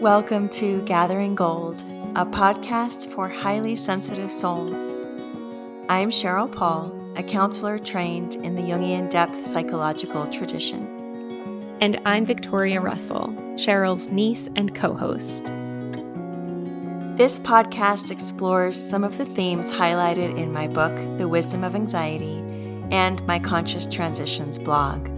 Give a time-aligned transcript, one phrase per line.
[0.00, 1.84] Welcome to Gathering Gold,
[2.16, 4.94] a podcast for highly sensitive souls.
[5.90, 10.86] I'm Sheryl Paul, a counselor trained in the Jungian depth psychological tradition.
[11.82, 15.48] And I'm Victoria Russell, Sheryl's niece and co host.
[17.18, 22.38] This podcast explores some of the themes highlighted in my book, The Wisdom of Anxiety,
[22.90, 25.10] and my Conscious Transitions blog.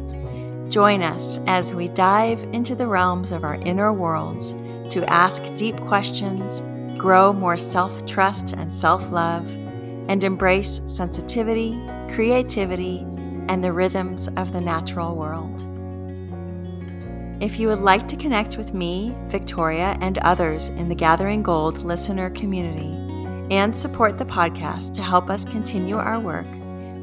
[0.73, 4.55] Join us as we dive into the realms of our inner worlds
[4.89, 6.63] to ask deep questions,
[6.99, 9.47] grow more self trust and self love,
[10.09, 11.79] and embrace sensitivity,
[12.11, 13.01] creativity,
[13.51, 15.61] and the rhythms of the natural world.
[17.43, 21.83] If you would like to connect with me, Victoria, and others in the Gathering Gold
[21.83, 22.97] listener community,
[23.55, 26.51] and support the podcast to help us continue our work,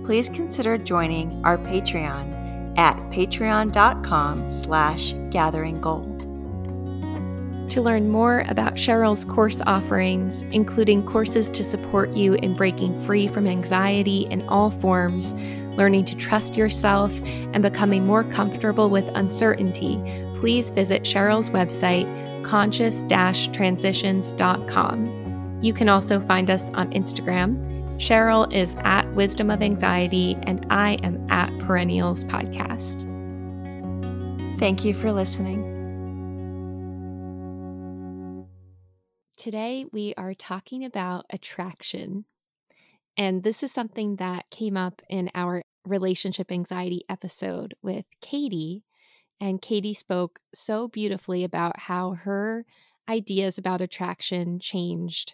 [0.04, 2.39] please consider joining our Patreon
[2.80, 6.22] at patreon.com slash gatheringgold.
[7.72, 13.28] To learn more about Sheryl's course offerings, including courses to support you in breaking free
[13.28, 15.36] from anxiety in all forms,
[15.76, 20.02] learning to trust yourself, and becoming more comfortable with uncertainty,
[20.38, 22.08] please visit Sheryl's website,
[22.46, 23.04] conscious
[23.54, 25.60] transitions.com.
[25.62, 27.79] You can also find us on Instagram.
[28.00, 33.06] Sheryl is at Wisdom of Anxiety, and I am at Perennials Podcast.
[34.58, 35.66] Thank you for listening.
[39.36, 42.24] Today, we are talking about attraction.
[43.18, 48.86] And this is something that came up in our relationship anxiety episode with Katie.
[49.42, 52.66] And Katie spoke so beautifully about how her
[53.10, 55.34] ideas about attraction changed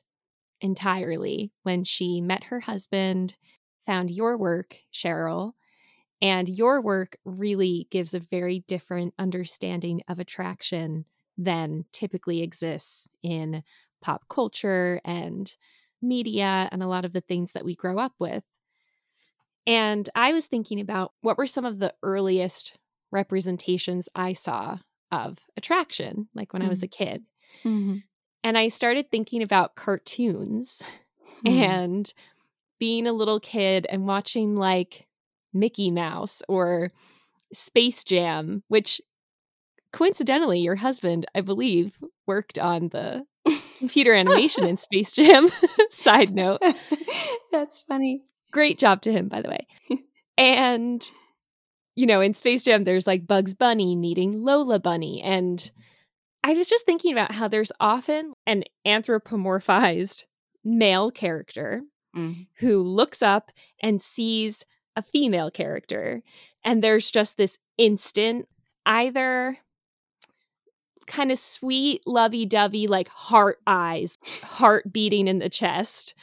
[0.61, 3.37] entirely when she met her husband,
[3.85, 5.53] found your work, Sheryl.
[6.21, 11.05] And your work really gives a very different understanding of attraction
[11.37, 13.63] than typically exists in
[14.01, 15.51] pop culture and
[16.01, 18.43] media and a lot of the things that we grow up with.
[19.67, 22.77] And I was thinking about what were some of the earliest
[23.11, 24.77] representations I saw
[25.11, 26.65] of attraction, like when mm.
[26.65, 26.91] I was a mm.
[26.91, 27.23] kid.
[27.63, 27.97] Mm-hmm.
[28.45, 30.83] And I started thinking about cartoons
[31.45, 31.51] mm.
[31.51, 32.13] and
[32.77, 35.07] being a little kid and watching like
[35.51, 36.91] Mickey Mouse or
[37.51, 39.01] Space Jam, which
[39.91, 41.97] coincidentally, your husband, I believe,
[42.27, 43.25] worked on the
[43.79, 45.49] computer animation in Space Jam.
[45.89, 46.61] Side note.
[47.51, 48.25] That's funny.
[48.51, 49.67] Great job to him, by the way.
[50.37, 51.09] And,
[51.95, 55.19] you know, in Space Jam, there's like Bugs Bunny meeting Lola Bunny.
[55.23, 55.71] And
[56.45, 60.25] I was just thinking about how there's often an anthropomorphized
[60.63, 61.81] male character
[62.15, 62.45] mm.
[62.59, 63.51] who looks up
[63.81, 64.63] and sees
[64.95, 66.21] a female character.
[66.63, 68.47] And there's just this instant
[68.85, 69.57] either
[71.07, 76.13] kind of sweet, lovey dovey, like heart eyes, heart beating in the chest,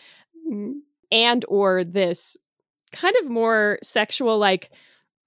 [0.49, 0.79] mm-hmm.
[1.11, 2.37] and or this
[2.93, 4.71] kind of more sexual, like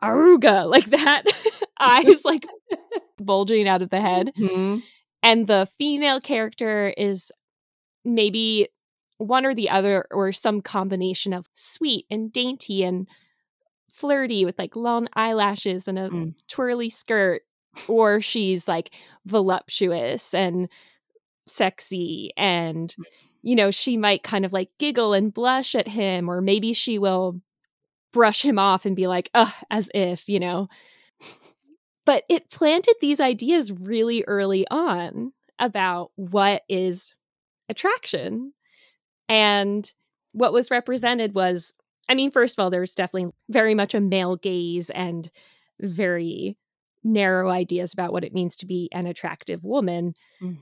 [0.04, 1.24] aruga, like that,
[1.80, 2.46] eyes like
[3.18, 4.32] bulging out of the head.
[4.38, 4.80] Mm-hmm.
[5.24, 7.32] And the female character is
[8.04, 8.70] maybe
[9.18, 13.08] one or the other, or some combination of sweet and dainty and
[13.96, 16.36] flirty with like long eyelashes and a mm.
[16.50, 17.44] twirly skirt
[17.88, 18.92] or she's like
[19.26, 20.68] voluptuous and
[21.48, 23.04] sexy and mm.
[23.42, 27.00] you know she might kind of like giggle and blush at him or maybe she
[27.00, 27.40] will
[28.16, 30.68] brush him off and be like ugh as if you know
[32.06, 37.14] but it planted these ideas really early on about what is
[37.68, 38.54] attraction
[39.28, 39.94] and
[40.32, 41.74] what was represented was
[42.08, 45.30] i mean first of all there was definitely very much a male gaze and
[45.82, 46.58] very
[47.06, 50.16] narrow ideas about what it means to be an attractive woman.
[50.42, 50.58] Mm.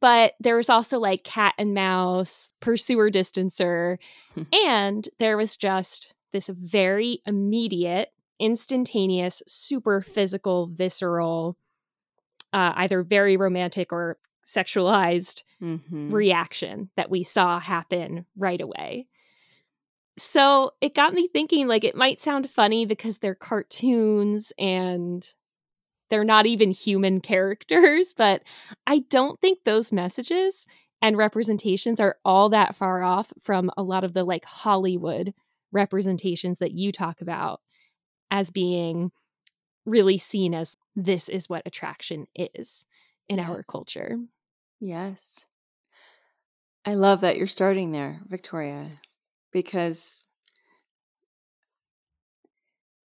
[0.00, 3.98] But there was also like cat and mouse, pursuer distancer,
[4.32, 4.42] hmm.
[4.66, 11.56] and there was just this very immediate, instantaneous, super physical, visceral,
[12.52, 16.12] uh, either very romantic or sexualized mm-hmm.
[16.12, 19.06] reaction that we saw happen right away.
[20.18, 25.26] So it got me thinking like it might sound funny because they're cartoons and
[26.10, 28.42] they're not even human characters, but
[28.86, 30.66] I don't think those messages
[31.00, 35.32] and representations are all that far off from a lot of the like Hollywood
[35.74, 37.60] representations that you talk about
[38.30, 39.10] as being
[39.84, 42.86] really seen as this is what attraction is
[43.28, 43.48] in yes.
[43.48, 44.16] our culture.
[44.80, 45.46] Yes.
[46.86, 48.88] I love that you're starting there, Victoria,
[49.52, 50.24] because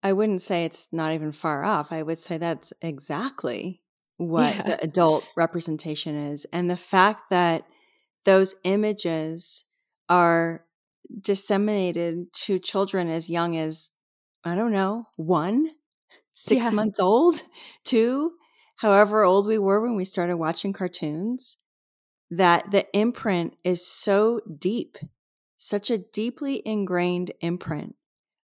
[0.01, 1.91] I wouldn't say it's not even far off.
[1.91, 3.81] I would say that's exactly
[4.17, 4.61] what yeah.
[4.63, 6.45] the adult representation is.
[6.53, 7.65] And the fact that
[8.23, 9.65] those images
[10.09, 10.64] are
[11.21, 13.91] disseminated to children as young as,
[14.43, 15.69] I don't know, one,
[16.33, 16.71] six yeah.
[16.71, 17.41] months old,
[17.83, 18.33] two,
[18.77, 21.57] however old we were when we started watching cartoons,
[22.29, 24.97] that the imprint is so deep,
[25.57, 27.95] such a deeply ingrained imprint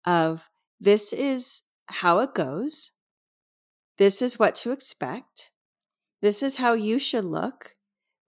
[0.05, 0.49] of
[0.81, 2.93] this is how it goes.
[3.97, 5.51] This is what to expect.
[6.21, 7.77] This is how you should look.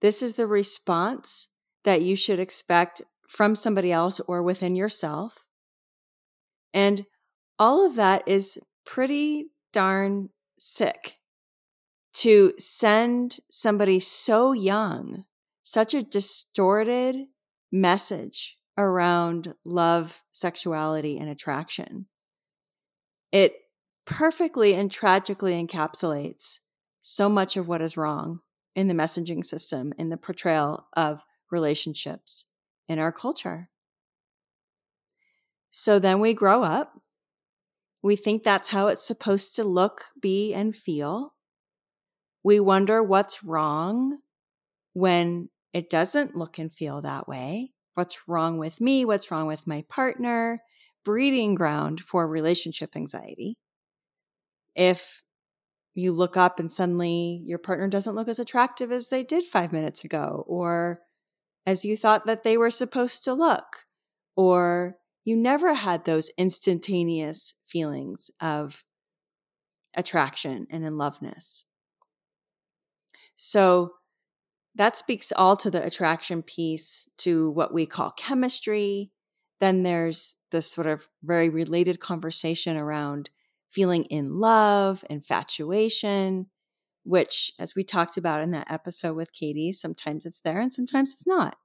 [0.01, 1.49] This is the response
[1.83, 3.01] that you should expect
[3.31, 5.47] from somebody else or within yourself.
[6.73, 7.05] And
[7.57, 10.29] all of that is pretty darn
[10.59, 11.13] sick
[12.15, 15.23] to send somebody so young
[15.63, 17.15] such a distorted
[17.71, 22.07] message around love, sexuality, and attraction.
[23.31, 23.53] It
[24.05, 26.59] perfectly and tragically encapsulates
[26.99, 28.41] so much of what is wrong
[28.75, 32.45] in the messaging system, in the portrayal of relationships
[32.91, 33.69] in our culture.
[35.69, 36.99] So then we grow up.
[38.03, 41.33] We think that's how it's supposed to look, be, and feel.
[42.43, 44.19] We wonder what's wrong
[44.93, 47.71] when it doesn't look and feel that way.
[47.93, 49.05] What's wrong with me?
[49.05, 50.61] What's wrong with my partner?
[51.05, 53.57] Breeding ground for relationship anxiety.
[54.75, 55.23] If
[55.93, 59.71] you look up and suddenly your partner doesn't look as attractive as they did five
[59.71, 60.99] minutes ago, or
[61.65, 63.85] as you thought that they were supposed to look,
[64.35, 68.83] or you never had those instantaneous feelings of
[69.95, 71.65] attraction and in loveness.
[73.35, 73.93] So
[74.75, 79.11] that speaks all to the attraction piece, to what we call chemistry.
[79.59, 83.29] Then there's this sort of very related conversation around
[83.69, 86.47] feeling in love, infatuation,
[87.03, 91.11] which, as we talked about in that episode with Katie, sometimes it's there and sometimes
[91.11, 91.55] it's not.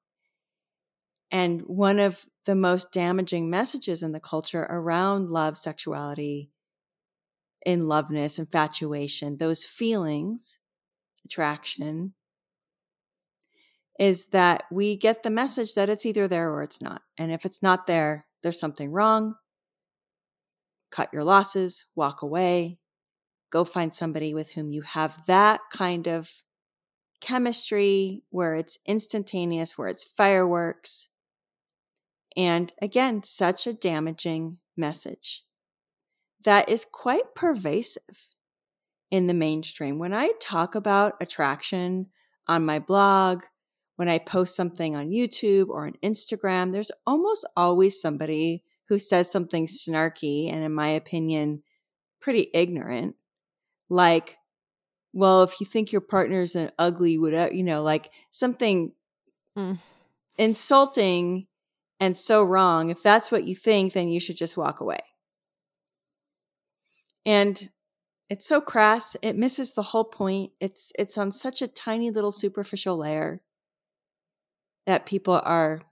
[1.31, 6.51] And one of the most damaging messages in the culture around love, sexuality,
[7.65, 10.61] in loveness, infatuation, those feelings,
[11.25, 12.15] attraction,
[13.99, 17.03] is that we get the message that it's either there or it's not.
[17.19, 19.35] And if it's not there, there's something wrong.
[20.93, 22.79] Cut your losses, walk away,
[23.57, 26.43] go find somebody with whom you have that kind of
[27.23, 31.09] chemistry where it's instantaneous, where it's fireworks.
[32.37, 35.45] And again, such a damaging message
[36.45, 38.29] that is quite pervasive
[39.11, 39.99] in the mainstream.
[39.99, 42.09] When I talk about attraction
[42.47, 43.45] on my blog,
[43.97, 49.31] when I post something on YouTube or on Instagram, there's almost always somebody who says
[49.31, 51.63] something snarky and, in my opinion,
[52.21, 53.17] pretty ignorant.
[53.89, 54.39] Like,
[55.13, 58.93] well, if you think your partner's an ugly, whatever, you know, like something
[59.57, 59.79] mm.
[60.37, 61.47] insulting
[61.99, 62.91] and so wrong.
[62.91, 65.01] If that's what you think, then you should just walk away.
[67.25, 67.71] And
[68.29, 69.17] it's so crass.
[69.23, 70.53] It misses the whole point.
[70.61, 73.41] It's it's on such a tiny little superficial layer
[74.87, 75.83] that people are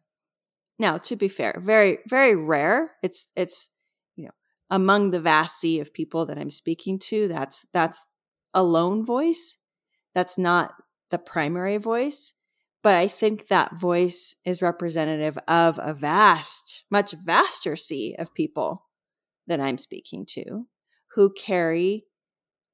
[0.79, 3.70] now to be fair very very rare it's it's
[4.70, 8.06] among the vast sea of people that i'm speaking to that's that's
[8.56, 9.58] a lone voice.
[10.14, 10.75] That's not
[11.11, 12.34] the primary voice
[12.82, 18.84] but i think that voice is representative of a vast much vaster sea of people
[19.46, 20.67] that i'm speaking to
[21.15, 22.05] who carry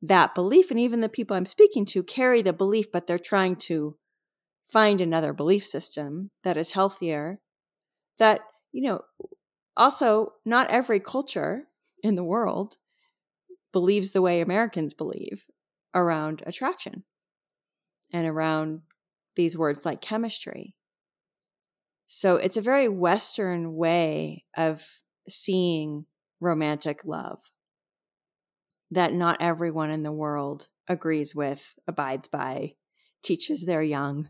[0.03, 3.57] that belief and even the people i'm speaking to carry the belief but they're trying
[3.57, 3.97] to
[4.69, 7.41] find another belief system that is healthier
[8.19, 8.41] that
[8.73, 9.00] you know
[9.76, 11.65] also not every culture
[12.02, 12.76] in the world
[13.73, 15.47] believes the way americans believe
[15.95, 17.04] around attraction
[18.12, 18.80] and around
[19.37, 20.76] these words like chemistry
[22.07, 24.85] so it's a very western way of
[25.28, 26.07] seeing
[26.40, 27.38] romantic love
[28.90, 32.73] that not everyone in the world agrees with abides by
[33.23, 34.28] teaches their young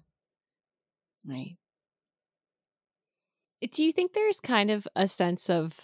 [1.26, 1.56] Right.
[3.70, 5.78] Do you think there's kind of a sense of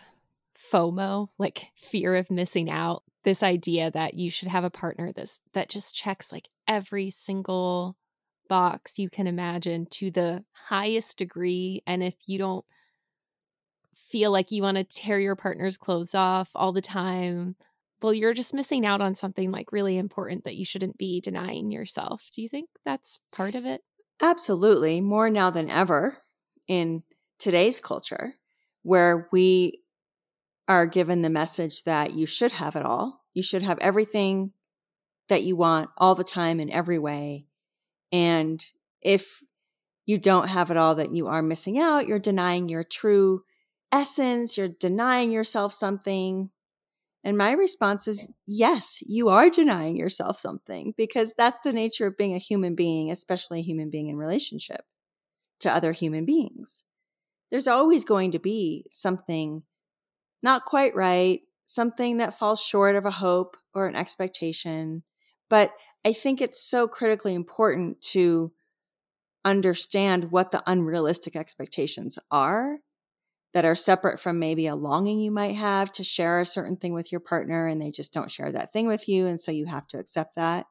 [0.56, 3.02] FOMO, like fear of missing out?
[3.24, 7.96] This idea that you should have a partner this that just checks like every single
[8.48, 11.82] box you can imagine to the highest degree.
[11.86, 12.64] And if you don't
[13.94, 17.56] feel like you want to tear your partner's clothes off all the time,
[18.02, 21.70] well, you're just missing out on something like really important that you shouldn't be denying
[21.70, 22.28] yourself.
[22.32, 23.82] Do you think that's part of it?
[24.22, 26.18] Absolutely, more now than ever
[26.68, 27.02] in
[27.38, 28.34] today's culture,
[28.82, 29.80] where we
[30.68, 33.24] are given the message that you should have it all.
[33.34, 34.52] You should have everything
[35.28, 37.46] that you want all the time in every way.
[38.12, 38.64] And
[39.02, 39.42] if
[40.06, 43.42] you don't have it all, that you are missing out, you're denying your true
[43.92, 46.50] essence, you're denying yourself something.
[47.24, 52.16] And my response is yes, you are denying yourself something because that's the nature of
[52.16, 54.82] being a human being, especially a human being in relationship
[55.60, 56.84] to other human beings.
[57.50, 59.62] There's always going to be something
[60.42, 65.02] not quite right, something that falls short of a hope or an expectation.
[65.48, 65.72] But
[66.04, 68.52] I think it's so critically important to
[69.44, 72.78] understand what the unrealistic expectations are
[73.54, 76.92] that are separate from maybe a longing you might have to share a certain thing
[76.92, 79.26] with your partner and they just don't share that thing with you.
[79.26, 80.66] And so you have to accept that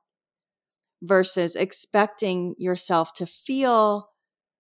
[1.01, 4.09] versus expecting yourself to feel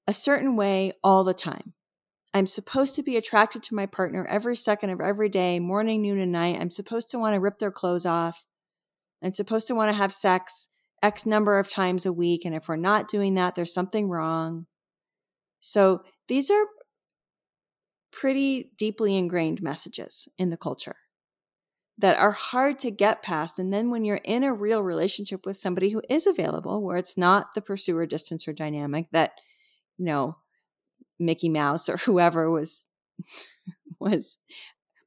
[0.07, 1.73] a certain way all the time.
[2.35, 6.19] I'm supposed to be attracted to my partner every second of every day, morning, noon,
[6.19, 6.57] and night.
[6.59, 8.45] I'm supposed to want to rip their clothes off.
[9.23, 10.67] I'm supposed to want to have sex
[11.01, 12.43] X number of times a week.
[12.43, 14.65] And if we're not doing that, there's something wrong.
[15.61, 16.65] So these are
[18.11, 20.97] pretty deeply ingrained messages in the culture
[21.97, 23.59] that are hard to get past.
[23.59, 27.17] And then when you're in a real relationship with somebody who is available, where it's
[27.17, 29.31] not the pursuer distancer dynamic that,
[29.97, 30.35] you know,
[31.19, 32.87] Mickey Mouse or whoever was
[33.99, 34.37] was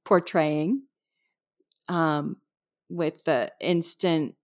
[0.05, 0.83] portraying
[1.89, 2.37] um,
[2.89, 4.35] with the instant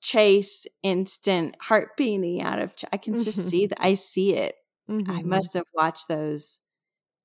[0.00, 2.76] chase, instant heart beating out of.
[2.76, 3.48] Ch- I can just mm-hmm.
[3.48, 3.82] see that.
[3.82, 4.56] I see it.
[4.88, 5.10] Mm-hmm.
[5.10, 6.60] I must have watched those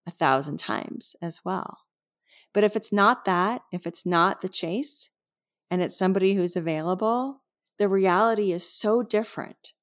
[0.08, 1.80] a thousand times as well.
[2.54, 5.12] But if it's not that, if it's not the chase,
[5.70, 7.44] and it's somebody who's available,
[7.78, 9.74] the reality is so different,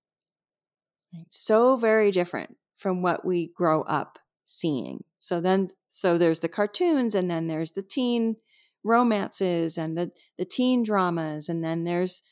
[1.29, 5.05] so very different from what we grow up seeing.
[5.19, 8.37] So then, so there's the cartoons, and then there's the teen
[8.85, 12.23] romances and the, the teen dramas, and then there's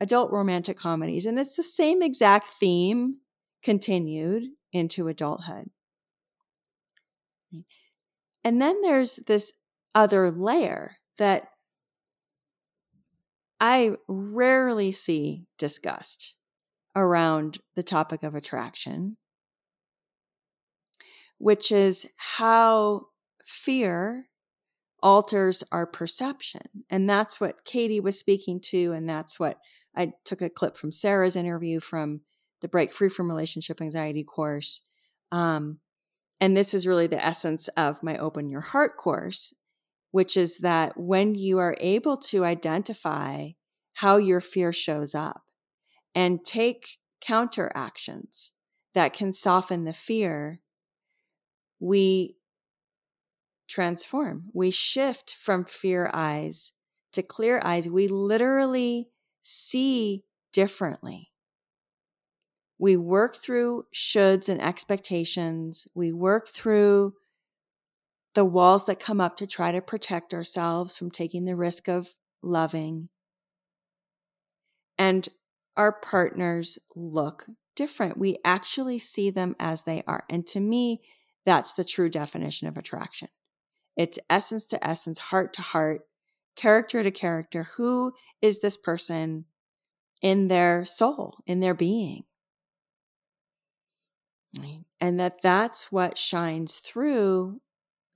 [0.00, 1.26] adult romantic comedies.
[1.26, 3.16] And it's the same exact theme
[3.62, 5.70] continued into adulthood.
[8.44, 9.54] And then there's this
[9.94, 11.48] other layer that
[13.60, 16.36] I rarely see discussed
[16.94, 19.16] around the topic of attraction
[21.44, 23.02] which is how
[23.44, 24.24] fear
[25.02, 26.62] alters our perception.
[26.88, 28.92] And that's what Katie was speaking to.
[28.92, 29.58] And that's what
[29.94, 32.22] I took a clip from Sarah's interview from
[32.62, 34.86] the Break Free from Relationship Anxiety course.
[35.32, 35.80] Um,
[36.40, 39.52] and this is really the essence of my Open Your Heart course,
[40.12, 43.48] which is that when you are able to identify
[43.92, 45.42] how your fear shows up
[46.14, 48.54] and take counter actions
[48.94, 50.62] that can soften the fear,
[51.84, 52.34] we
[53.68, 54.44] transform.
[54.54, 56.72] We shift from fear eyes
[57.12, 57.90] to clear eyes.
[57.90, 59.08] We literally
[59.42, 61.30] see differently.
[62.78, 65.86] We work through shoulds and expectations.
[65.94, 67.12] We work through
[68.34, 72.14] the walls that come up to try to protect ourselves from taking the risk of
[72.42, 73.10] loving.
[74.96, 75.28] And
[75.76, 77.44] our partners look
[77.76, 78.16] different.
[78.16, 80.24] We actually see them as they are.
[80.30, 81.02] And to me,
[81.44, 83.28] that's the true definition of attraction.
[83.96, 86.02] It's essence to essence, heart to heart,
[86.56, 87.68] character to character.
[87.76, 89.44] Who is this person
[90.22, 92.24] in their soul, in their being?
[95.00, 97.60] And that that's what shines through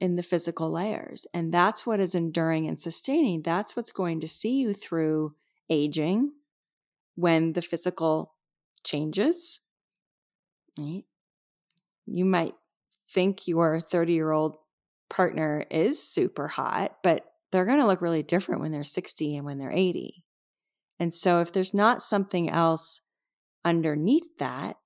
[0.00, 1.26] in the physical layers.
[1.35, 3.42] And that's what is enduring and sustaining.
[3.42, 5.35] That's what's going to see you through
[5.68, 6.32] aging
[7.16, 8.35] when the physical
[8.85, 9.61] changes.
[10.78, 11.04] Right?
[12.06, 12.54] You might
[13.11, 14.57] think your 30 year old
[15.09, 19.45] partner is super hot, but they're going to look really different when they're 60 and
[19.45, 20.25] when they're 80.
[21.00, 23.00] And so if there's not something else
[23.65, 24.77] underneath that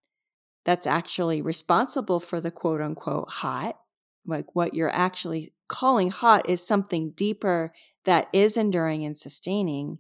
[0.65, 3.77] that's actually responsible for the quote unquote hot,
[4.25, 7.73] like what you're actually calling hot is something deeper
[8.05, 9.99] that is enduring and sustaining.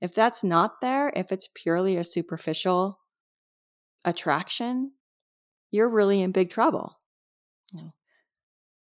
[0.00, 3.00] If that's not there, if it's purely a superficial
[4.04, 4.92] attraction,
[5.70, 6.99] you're really in big trouble.
[7.72, 7.94] No.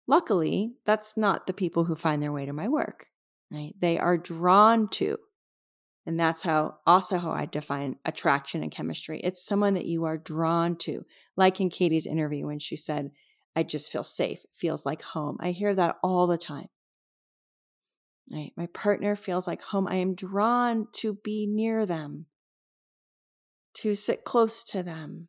[0.07, 3.07] Luckily, that's not the people who find their way to my work,
[3.51, 3.73] right?
[3.79, 5.17] They are drawn to.
[6.05, 9.19] And that's how also how I define attraction and chemistry.
[9.19, 11.05] It's someone that you are drawn to.
[11.37, 13.11] Like in Katie's interview when she said,
[13.55, 14.43] I just feel safe.
[14.43, 15.37] It feels like home.
[15.39, 16.67] I hear that all the time.
[18.31, 18.51] Right?
[18.55, 19.87] My partner feels like home.
[19.87, 22.25] I am drawn to be near them,
[23.75, 25.27] to sit close to them.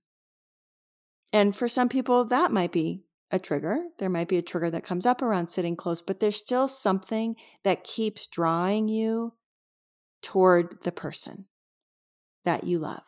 [1.33, 3.87] And for some people, that might be a trigger.
[3.99, 7.35] There might be a trigger that comes up around sitting close, but there's still something
[7.65, 9.33] that keeps drawing you
[10.23, 11.47] toward the person.
[12.45, 13.05] that you love.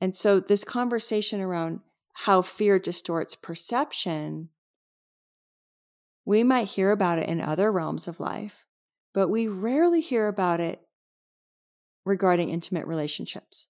[0.00, 1.80] And so, this conversation around
[2.14, 4.48] how fear distorts perception,
[6.24, 8.64] we might hear about it in other realms of life,
[9.12, 10.80] but we rarely hear about it
[12.04, 13.68] regarding intimate relationships.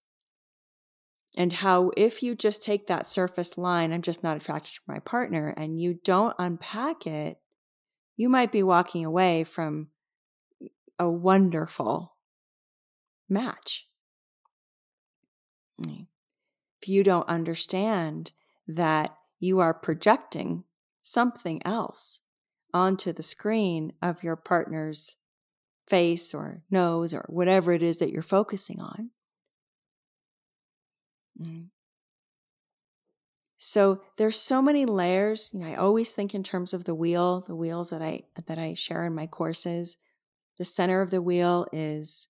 [1.38, 4.99] And how, if you just take that surface line, I'm just not attracted to my
[4.99, 7.38] partner, and you don't unpack it,
[8.16, 9.90] you might be walking away from
[10.99, 12.16] a wonderful
[13.28, 13.87] match.
[15.80, 16.09] Mm.
[16.83, 18.33] If you don't understand
[18.66, 20.64] that you are projecting
[21.02, 22.21] something else
[22.75, 25.18] onto the screen of your partner's
[25.87, 29.11] face or nose or whatever it is that you're focusing on.
[31.40, 31.68] Mm.
[33.57, 35.50] So there's so many layers.
[35.52, 38.59] You know, I always think in terms of the wheel, the wheels that I that
[38.59, 39.97] I share in my courses.
[40.59, 42.28] The center of the wheel is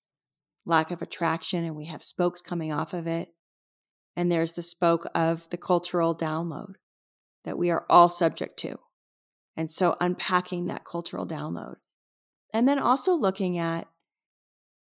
[0.66, 3.30] lack of attraction and we have spokes coming off of it.
[4.16, 6.74] And there's the spoke of the cultural download
[7.44, 8.78] that we are all subject to.
[9.56, 11.76] And so unpacking that cultural download.
[12.52, 13.86] And then also looking at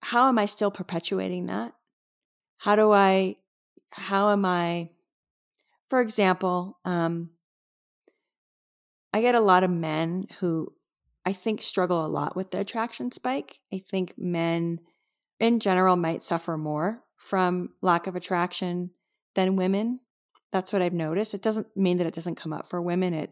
[0.03, 1.73] how am I still perpetuating that?
[2.59, 3.37] How do I,
[3.93, 4.91] how am I,
[5.89, 7.31] for example, um,
[9.13, 10.73] I get a lot of men who
[11.25, 13.61] I think struggle a lot with the attraction spike.
[13.73, 14.81] I think men
[15.39, 18.91] in general might suffer more from lack of attraction
[19.35, 20.01] than women.
[20.51, 21.35] That's what I've noticed.
[21.35, 23.31] It doesn't mean that it doesn't come up for women, it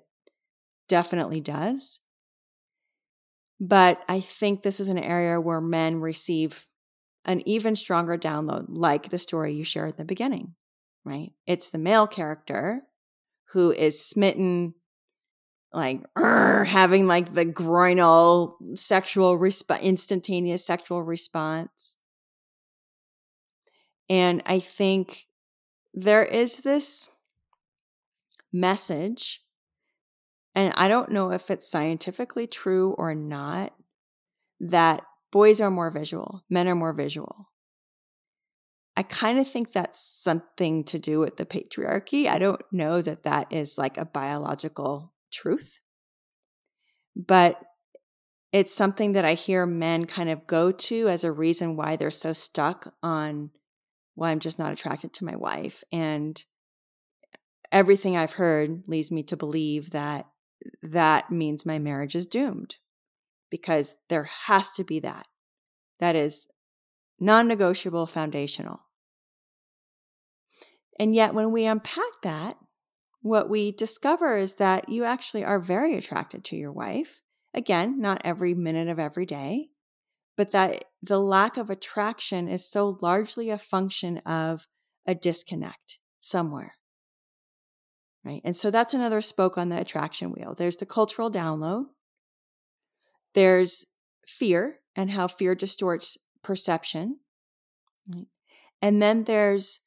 [0.88, 2.00] definitely does.
[3.60, 6.66] But I think this is an area where men receive
[7.24, 10.54] an even stronger download, like the story you shared at the beginning,
[11.04, 11.32] right?
[11.46, 12.82] It's the male character
[13.52, 14.74] who is smitten,
[15.72, 21.96] like having like the groinal sexual response, instantaneous sexual response.
[24.08, 25.26] And I think
[25.94, 27.10] there is this
[28.52, 29.42] message,
[30.54, 33.72] and I don't know if it's scientifically true or not,
[34.58, 37.50] that boys are more visual, men are more visual.
[38.96, 42.26] I kind of think that's something to do with the patriarchy.
[42.26, 45.80] I don't know that that is like a biological truth,
[47.16, 47.60] but
[48.52, 52.10] it's something that I hear men kind of go to as a reason why they're
[52.10, 53.50] so stuck on
[54.16, 55.82] well, I'm just not attracted to my wife.
[55.90, 56.44] And
[57.72, 60.26] everything I've heard leads me to believe that
[60.82, 62.76] that means my marriage is doomed
[63.50, 65.26] because there has to be that.
[65.98, 66.46] That is
[67.18, 68.80] non negotiable, foundational.
[70.98, 72.56] And yet, when we unpack that,
[73.22, 77.20] what we discover is that you actually are very attracted to your wife.
[77.52, 79.68] Again, not every minute of every day,
[80.36, 84.66] but that the lack of attraction is so largely a function of
[85.06, 86.74] a disconnect somewhere.
[88.24, 88.42] Right.
[88.44, 90.54] And so that's another spoke on the attraction wheel.
[90.54, 91.86] There's the cultural download,
[93.34, 93.86] there's
[94.26, 97.18] fear and how fear distorts perception.
[98.82, 99.80] And then there's,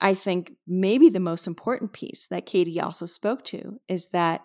[0.00, 4.42] I think, maybe the most important piece that Katie also spoke to is that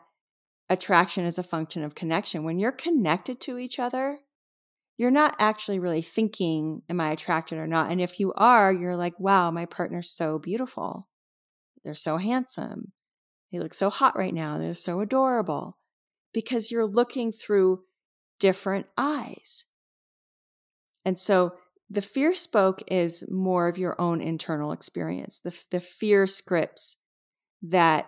[0.69, 2.43] attraction is a function of connection.
[2.43, 4.19] When you're connected to each other,
[4.97, 7.91] you're not actually really thinking, am I attracted or not?
[7.91, 11.07] And if you are, you're like, wow, my partner's so beautiful.
[11.83, 12.91] They're so handsome.
[13.51, 14.57] They look so hot right now.
[14.57, 15.77] They're so adorable
[16.33, 17.81] because you're looking through
[18.41, 19.65] different eyes.
[21.05, 21.53] And so
[21.89, 26.97] the fear spoke is more of your own internal experience, the, the fear scripts
[27.61, 28.07] that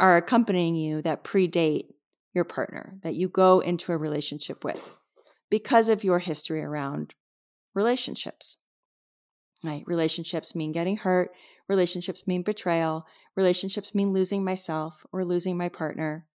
[0.00, 1.86] are accompanying you that predate
[2.34, 4.96] your partner, that you go into a relationship with
[5.50, 7.14] because of your history around
[7.74, 8.56] relationships.
[9.62, 9.84] Right?
[9.86, 11.30] Relationships mean getting hurt.
[11.68, 13.06] Relationships mean betrayal.
[13.36, 16.26] Relationships mean losing myself or losing my partner.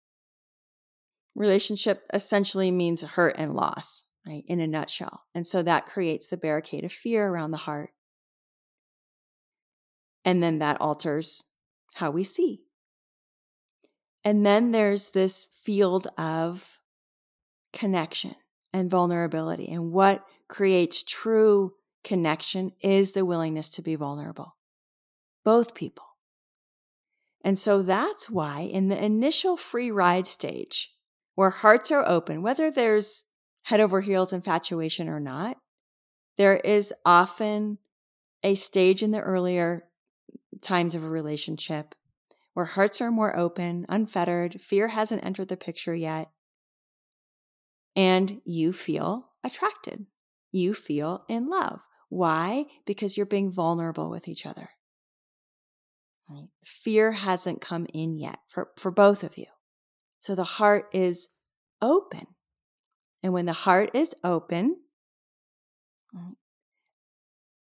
[1.38, 4.42] Relationship essentially means hurt and loss, right?
[4.48, 5.22] In a nutshell.
[5.36, 7.90] And so that creates the barricade of fear around the heart.
[10.24, 11.44] And then that alters
[11.94, 12.62] how we see.
[14.24, 16.80] And then there's this field of
[17.72, 18.34] connection
[18.72, 19.68] and vulnerability.
[19.68, 24.56] And what creates true connection is the willingness to be vulnerable.
[25.44, 26.04] Both people.
[27.44, 30.94] And so that's why in the initial free ride stage,
[31.38, 33.22] where hearts are open, whether there's
[33.62, 35.56] head over heels infatuation or not,
[36.36, 37.78] there is often
[38.42, 39.84] a stage in the earlier
[40.62, 41.94] times of a relationship
[42.54, 46.28] where hearts are more open, unfettered, fear hasn't entered the picture yet,
[47.94, 50.06] and you feel attracted.
[50.50, 51.86] You feel in love.
[52.08, 52.64] Why?
[52.84, 54.70] Because you're being vulnerable with each other.
[56.28, 56.48] Right?
[56.64, 59.46] Fear hasn't come in yet for, for both of you.
[60.18, 61.28] So the heart is
[61.80, 62.26] open.
[63.22, 64.76] And when the heart is open,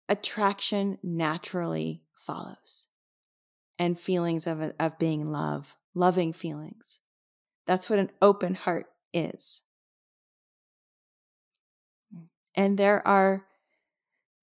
[0.09, 2.89] attraction naturally follows
[3.79, 7.01] and feelings of, of being love, loving feelings.
[7.67, 9.63] That's what an open heart is.
[12.55, 13.47] And there are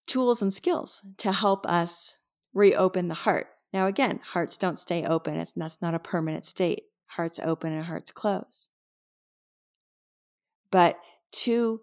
[0.08, 2.20] tools and skills to help us
[2.54, 3.48] reopen the heart.
[3.72, 5.38] Now, again, hearts don't stay open.
[5.38, 6.84] It's, that's not a permanent state.
[7.16, 8.70] Hearts open and hearts close.
[10.72, 10.98] But
[11.44, 11.82] to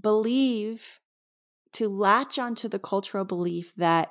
[0.00, 1.00] believe,
[1.72, 4.10] to latch onto the cultural belief that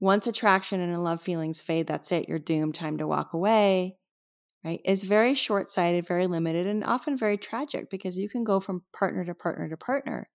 [0.00, 3.96] once attraction and love feelings fade, that's it, you're doomed, time to walk away,
[4.64, 8.60] right, is very short sighted, very limited, and often very tragic because you can go
[8.60, 10.28] from partner to partner to partner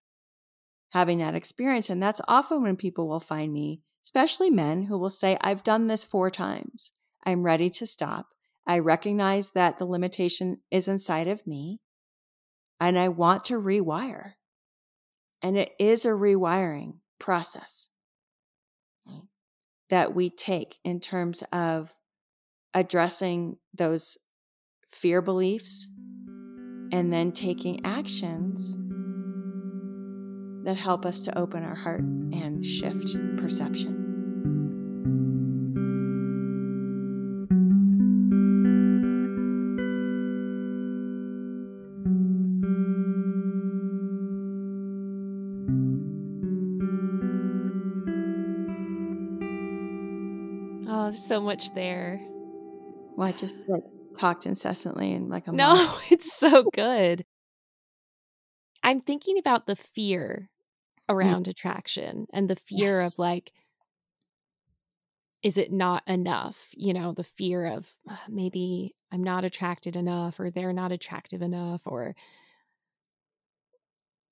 [0.92, 1.90] having that experience.
[1.90, 5.88] And that's often when people will find me, especially men who will say, I've done
[5.88, 6.92] this four times.
[7.26, 8.28] I'm ready to stop.
[8.66, 11.80] I recognize that the limitation is inside of me
[12.80, 14.34] and I want to rewire.
[15.42, 17.90] And it is a rewiring process
[19.90, 21.96] that we take in terms of
[22.74, 24.18] addressing those
[24.88, 25.90] fear beliefs
[26.92, 28.78] and then taking actions
[30.66, 34.03] that help us to open our heart and shift perception.
[51.14, 52.20] So much there.
[53.16, 53.84] Well, I just like
[54.18, 57.26] talked incessantly and like a no, it's so good.
[58.84, 60.50] I'm thinking about the fear
[61.10, 61.14] mm.
[61.14, 61.52] around mm.
[61.52, 63.14] attraction and the fear yes.
[63.14, 63.52] of like,
[65.42, 66.70] is it not enough?
[66.74, 71.42] You know, the fear of uh, maybe I'm not attracted enough or they're not attractive
[71.42, 72.16] enough or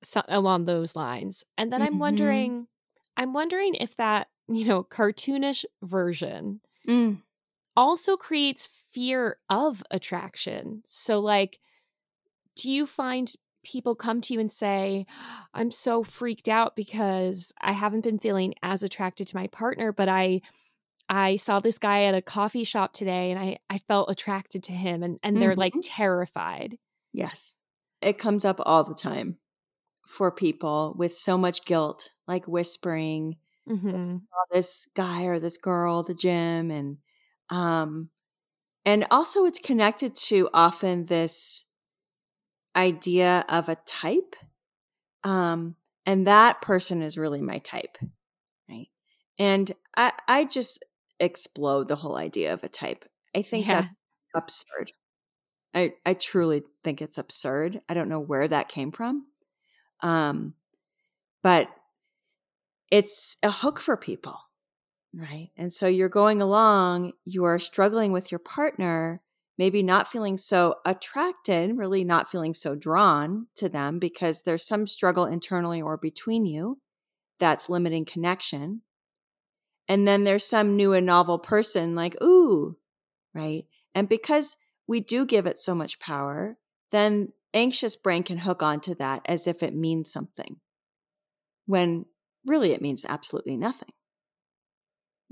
[0.03, 1.43] so, along those lines.
[1.57, 1.93] And then mm-hmm.
[1.93, 2.67] I'm wondering,
[3.17, 7.17] I'm wondering if that, you know, cartoonish version mm.
[7.75, 10.81] also creates fear of attraction.
[10.85, 11.59] So, like,
[12.55, 15.05] do you find people come to you and say,
[15.53, 20.09] I'm so freaked out because I haven't been feeling as attracted to my partner, but
[20.09, 20.41] I
[21.09, 24.71] I saw this guy at a coffee shop today and I, I felt attracted to
[24.71, 25.59] him and, and they're mm-hmm.
[25.59, 26.77] like terrified.
[27.11, 27.55] Yes.
[28.01, 29.37] It comes up all the time
[30.07, 33.35] for people with so much guilt, like whispering,
[33.69, 34.17] mm-hmm.
[34.51, 36.97] this guy or this girl at the gym and
[37.49, 38.09] um
[38.85, 41.67] and also it's connected to often this
[42.75, 44.35] idea of a type.
[45.23, 47.97] Um, and that person is really my type.
[48.69, 48.87] Right.
[49.37, 50.83] And I, I just
[51.19, 53.05] explode the whole idea of a type.
[53.35, 53.81] I think yeah.
[53.81, 53.93] that's
[54.35, 54.91] absurd.
[55.73, 57.81] I, I truly think it's absurd.
[57.87, 59.27] I don't know where that came from.
[60.01, 60.55] Um,
[61.43, 61.69] but
[62.91, 64.37] it's a hook for people,
[65.13, 65.49] right?
[65.57, 69.21] And so you're going along, you are struggling with your partner,
[69.57, 74.85] maybe not feeling so attracted, really not feeling so drawn to them because there's some
[74.85, 76.79] struggle internally or between you
[77.39, 78.81] that's limiting connection.
[79.87, 82.77] And then there's some new and novel person like, ooh,
[83.33, 83.63] right?
[83.95, 86.57] And because we do give it so much power,
[86.91, 90.57] then anxious brain can hook onto that as if it means something
[91.65, 92.05] when
[92.45, 93.93] really it means absolutely nothing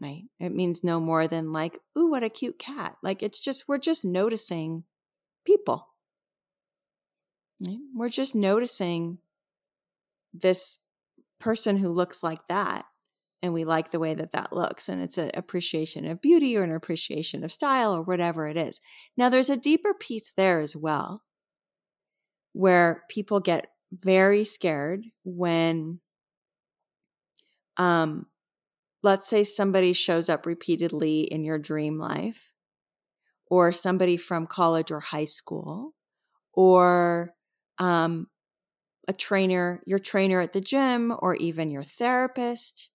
[0.01, 0.23] right?
[0.39, 2.95] It means no more than like, ooh, what a cute cat.
[3.03, 4.83] Like it's just, we're just noticing
[5.45, 5.87] people.
[7.65, 7.77] Right?
[7.93, 9.19] We're just noticing
[10.33, 10.77] this
[11.39, 12.85] person who looks like that.
[13.41, 14.89] And we like the way that that looks.
[14.89, 18.81] And it's an appreciation of beauty or an appreciation of style or whatever it is.
[19.15, 21.23] Now, there's a deeper piece there as well
[22.51, 26.01] where people get very scared when
[27.79, 28.27] um,
[29.01, 32.53] let's say somebody shows up repeatedly in your dream life,
[33.47, 35.95] or somebody from college or high school,
[36.53, 37.31] or
[37.79, 38.27] um,
[39.07, 42.89] a trainer, your trainer at the gym, or even your therapist.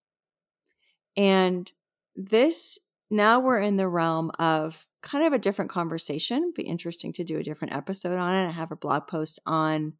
[1.16, 1.72] And
[2.14, 2.78] this,
[3.10, 6.52] now we're in the realm of kind of a different conversation.
[6.54, 8.46] Be interesting to do a different episode on it.
[8.46, 9.94] I have a blog post on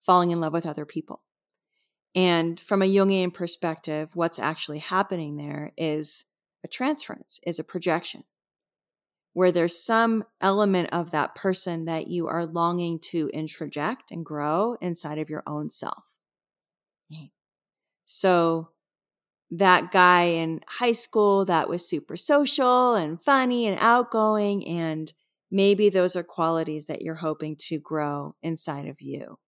[0.00, 1.23] falling in love with other people.
[2.14, 6.24] And from a Jungian perspective, what's actually happening there is
[6.64, 8.24] a transference, is a projection,
[9.32, 14.76] where there's some element of that person that you are longing to introject and grow
[14.80, 16.16] inside of your own self.
[18.04, 18.70] So
[19.50, 25.12] that guy in high school that was super social and funny and outgoing and
[25.50, 29.38] maybe those are qualities that you're hoping to grow inside of you.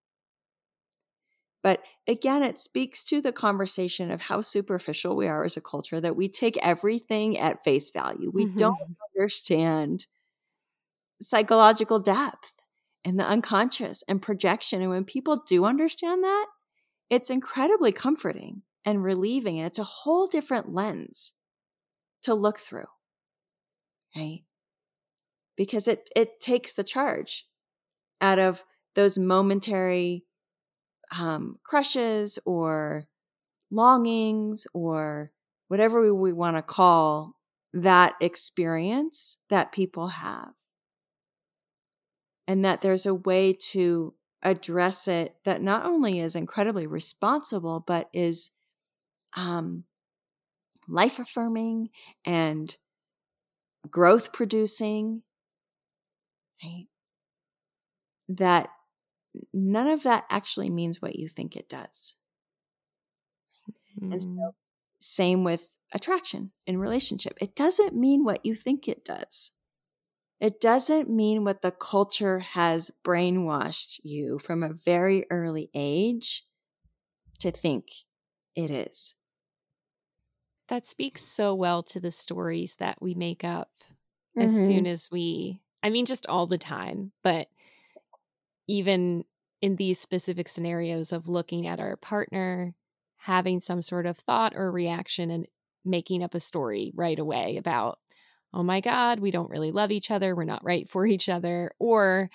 [1.66, 6.00] But again, it speaks to the conversation of how superficial we are as a culture
[6.00, 8.30] that we take everything at face value.
[8.32, 8.54] We mm-hmm.
[8.54, 10.06] don't understand
[11.20, 12.54] psychological depth
[13.04, 14.80] and the unconscious and projection.
[14.80, 16.46] And when people do understand that,
[17.10, 19.58] it's incredibly comforting and relieving.
[19.58, 21.34] And it's a whole different lens
[22.22, 22.86] to look through,
[24.14, 24.44] right?
[25.56, 27.48] Because it, it takes the charge
[28.20, 28.62] out of
[28.94, 30.25] those momentary
[31.18, 33.06] um, crushes or
[33.70, 35.32] longings or
[35.68, 37.34] whatever we, we want to call
[37.72, 40.52] that experience that people have.
[42.48, 48.08] And that there's a way to address it that not only is incredibly responsible, but
[48.12, 48.52] is
[49.36, 49.84] um,
[50.88, 51.90] life affirming
[52.24, 52.76] and
[53.90, 55.22] growth producing.
[56.62, 56.86] Right?
[58.28, 58.68] That
[59.52, 62.18] none of that actually means what you think it does.
[64.00, 64.12] Mm.
[64.12, 64.50] And so, mm.
[65.00, 67.34] same with attraction in relationship.
[67.40, 69.52] It doesn't mean what you think it does.
[70.40, 76.42] It doesn't mean what the culture has brainwashed you from a very early age
[77.38, 77.86] to think
[78.54, 79.14] it is.
[80.68, 83.70] That speaks so well to the stories that we make up
[84.36, 84.42] mm-hmm.
[84.42, 87.48] as soon as we, I mean, just all the time, but
[88.68, 89.24] even
[89.60, 92.74] in these specific scenarios of looking at our partner,
[93.16, 95.46] having some sort of thought or reaction, and
[95.84, 97.98] making up a story right away about,
[98.52, 100.34] oh my God, we don't really love each other.
[100.34, 101.70] We're not right for each other.
[101.78, 102.30] Or,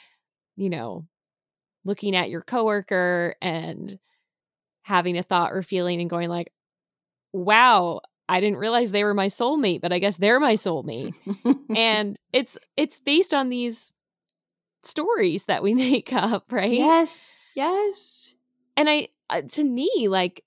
[0.56, 1.06] you know,
[1.84, 4.00] looking at your coworker and
[4.84, 6.52] having a thought or feeling and going like,
[7.34, 11.14] wow, I didn't realize they were my soulmate, but I guess they're my soulmate.
[11.76, 13.92] and it's it's based on these
[14.84, 16.72] stories that we make up, right?
[16.72, 17.34] Yes.
[17.56, 18.36] Yes.
[18.78, 20.44] And I, uh, to me, like,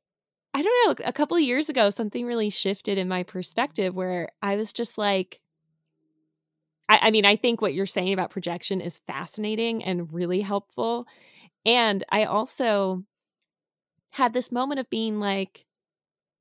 [0.54, 4.30] I don't know, a couple of years ago, something really shifted in my perspective where
[4.40, 5.40] I was just like,
[6.88, 11.06] I, I mean, I think what you're saying about projection is fascinating and really helpful.
[11.66, 13.04] And I also
[14.12, 15.64] had this moment of being like,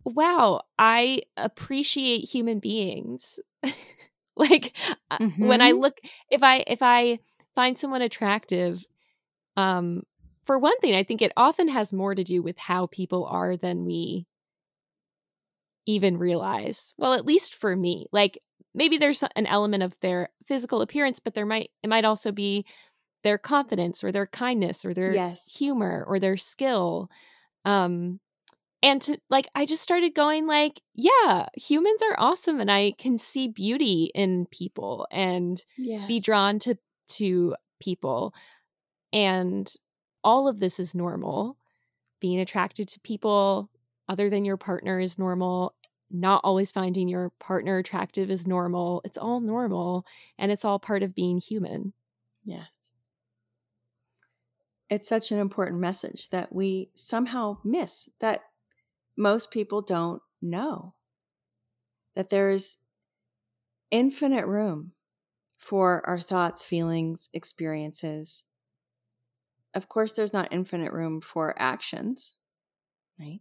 [0.06, 3.40] wow, I appreciate human beings.
[4.36, 4.76] like
[5.12, 5.48] mm-hmm.
[5.48, 5.82] when I mm-hmm.
[5.82, 7.20] look if I if I
[7.56, 8.86] find someone attractive,
[9.58, 10.04] um,
[10.44, 13.56] for one thing, I think it often has more to do with how people are
[13.56, 14.26] than we
[15.86, 16.94] even realize.
[16.98, 18.40] Well, at least for me, like
[18.74, 22.66] maybe there's an element of their physical appearance, but there might it might also be
[23.24, 25.56] their confidence or their kindness or their yes.
[25.56, 27.10] humor or their skill.
[27.66, 28.20] Um
[28.82, 33.18] and to like I just started going like, yeah, humans are awesome and I can
[33.18, 36.08] see beauty in people and yes.
[36.08, 38.34] be drawn to to people.
[39.12, 39.72] And
[40.24, 41.58] all of this is normal.
[42.20, 43.70] Being attracted to people
[44.08, 45.76] other than your partner is normal.
[46.10, 49.02] Not always finding your partner attractive is normal.
[49.04, 50.06] It's all normal
[50.38, 51.94] and it's all part of being human.
[52.46, 52.92] Yes.
[54.90, 58.42] It's such an important message that we somehow miss that
[59.18, 60.94] most people don't know.
[62.16, 62.78] That there's
[63.90, 64.92] infinite room
[65.64, 68.44] for our thoughts, feelings, experiences.
[69.74, 72.34] Of course, there's not infinite room for actions,
[73.18, 73.40] right?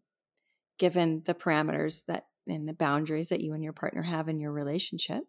[0.79, 4.53] Given the parameters that and the boundaries that you and your partner have in your
[4.53, 5.25] relationship.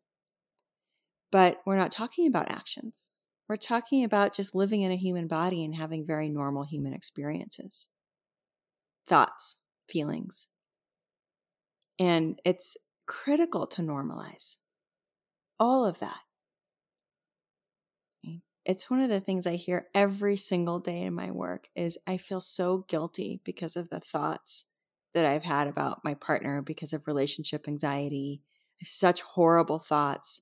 [1.31, 3.09] But we're not talking about actions.
[3.49, 7.87] We're talking about just living in a human body and having very normal human experiences,
[9.07, 9.57] thoughts,
[9.89, 10.47] feelings.
[11.99, 12.77] And it's
[13.07, 14.57] critical to normalize
[15.59, 16.22] all of that
[18.65, 22.17] it's one of the things I hear every single day in my work is I
[22.17, 24.65] feel so guilty because of the thoughts
[25.13, 28.41] that I've had about my partner because of relationship anxiety.
[28.81, 30.41] Such horrible thoughts.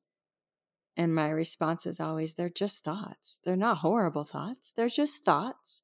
[0.95, 3.39] And my response is always they're just thoughts.
[3.43, 4.71] They're not horrible thoughts.
[4.75, 5.83] They're just thoughts.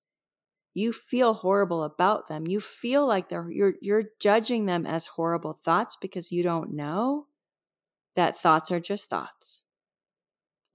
[0.73, 2.45] You feel horrible about them.
[2.45, 7.27] You feel like they're you're you're judging them as horrible thoughts because you don't know
[8.15, 9.63] that thoughts are just thoughts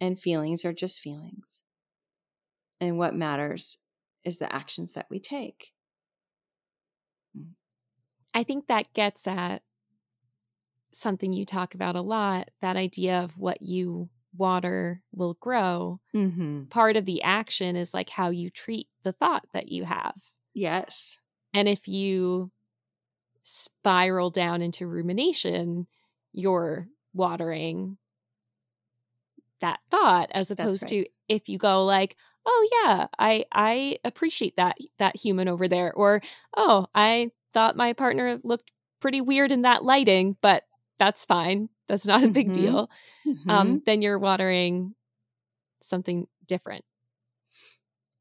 [0.03, 1.63] and feelings are just feelings.
[2.81, 3.79] And what matters
[4.25, 5.69] is the actions that we take.
[7.39, 7.53] Mm.
[8.35, 9.63] I think that gets at
[10.93, 16.01] something you talk about a lot that idea of what you water will grow.
[16.15, 16.65] Mm-hmm.
[16.65, 20.17] Part of the action is like how you treat the thought that you have.
[20.53, 21.21] Yes.
[21.55, 22.51] And if you
[23.43, 25.87] spiral down into rumination,
[26.33, 27.99] you're watering
[29.63, 30.89] that thought as opposed right.
[30.89, 35.93] to if you go like, "Oh yeah, I I appreciate that that human over there,"
[35.95, 36.21] or
[36.57, 38.71] "Oh, I thought my partner looked
[39.01, 40.65] pretty weird in that lighting, but
[40.99, 41.71] that's fine.
[41.89, 42.63] That's not a big mm-hmm.
[42.63, 42.91] deal."
[43.27, 43.51] Mm-hmm.
[43.51, 44.95] Um, then you're watering
[45.81, 46.85] something different.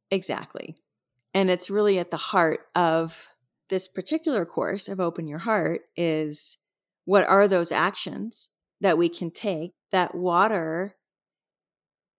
[0.10, 0.76] Exactly.
[1.34, 3.30] And it's really at the heart of
[3.70, 6.58] this particular course of Open Your Heart is
[7.06, 8.50] what are those actions
[8.82, 10.96] that we can take that water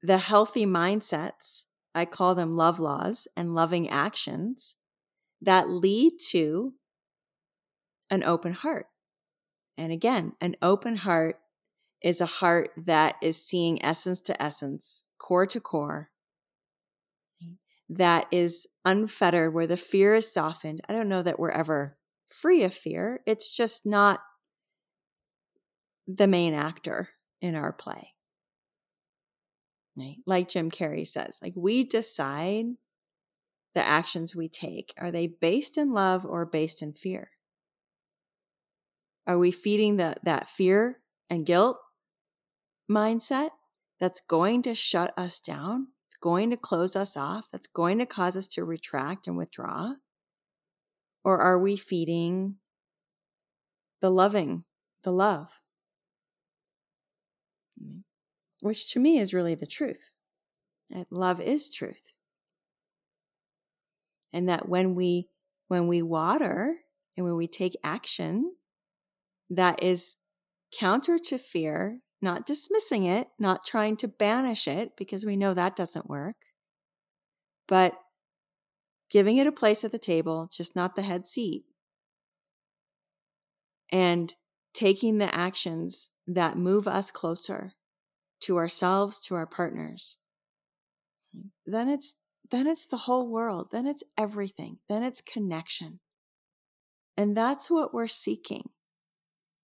[0.02, 4.76] the healthy mindsets, I call them love laws and loving actions
[5.40, 6.74] that lead to
[8.10, 8.86] an open heart.
[9.78, 11.36] And again, an open heart
[12.02, 16.10] is a heart that is seeing essence to essence, core to core,
[17.88, 20.80] that is unfettered, where the fear is softened.
[20.88, 23.20] I don't know that we're ever free of fear.
[23.26, 24.20] It's just not
[26.06, 27.10] the main actor
[27.40, 28.14] in our play.
[29.96, 30.16] Right?
[30.26, 32.66] Like Jim Carrey says, like we decide
[33.74, 34.92] the actions we take.
[34.98, 37.30] Are they based in love or based in fear?
[39.26, 40.96] Are we feeding the, that fear
[41.30, 41.78] and guilt
[42.90, 43.50] mindset
[44.00, 45.88] that's going to shut us down?
[46.06, 47.46] It's going to close us off.
[47.50, 49.94] That's going to cause us to retract and withdraw?
[51.24, 52.56] Or are we feeding
[54.00, 54.64] the loving,
[55.04, 55.60] the love?
[58.62, 60.12] Which to me is really the truth.
[60.88, 62.12] That love is truth.
[64.32, 65.28] And that when we
[65.66, 66.76] when we water
[67.16, 68.54] and when we take action
[69.50, 70.16] that is
[70.78, 75.74] counter to fear, not dismissing it, not trying to banish it because we know that
[75.74, 76.36] doesn't work,
[77.66, 77.94] but
[79.10, 81.64] giving it a place at the table, just not the head seat.
[83.90, 84.34] And
[84.72, 87.74] taking the actions that move us closer
[88.42, 90.18] to ourselves, to our partners,
[91.66, 92.14] then it's
[92.50, 93.68] then it's the whole world.
[93.72, 94.78] Then it's everything.
[94.88, 96.00] Then it's connection.
[97.16, 98.68] And that's what we're seeking.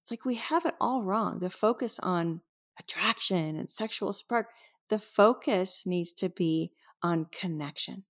[0.02, 1.40] It's like we have it all wrong.
[1.40, 2.40] The focus on
[2.80, 4.48] attraction and sexual spark,
[4.88, 8.04] the focus needs to be on connection.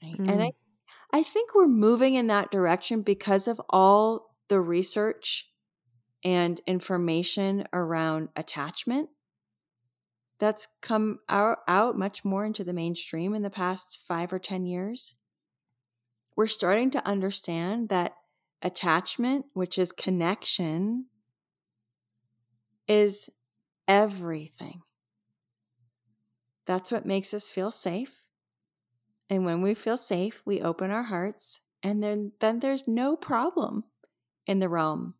[0.00, 0.16] Right?
[0.16, 0.30] Mm.
[0.30, 0.52] And I,
[1.12, 5.49] I think we're moving in that direction because of all the research
[6.24, 9.08] and information around attachment
[10.38, 14.64] that's come out, out much more into the mainstream in the past five or 10
[14.64, 15.14] years.
[16.34, 18.14] We're starting to understand that
[18.62, 21.08] attachment, which is connection,
[22.88, 23.28] is
[23.86, 24.82] everything.
[26.66, 28.24] That's what makes us feel safe.
[29.28, 33.84] And when we feel safe, we open our hearts, and then, then there's no problem
[34.46, 35.14] in the realm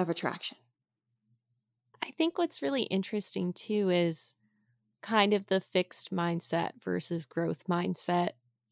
[0.00, 0.56] of attraction.
[2.02, 4.34] I think what's really interesting too is
[5.02, 8.30] kind of the fixed mindset versus growth mindset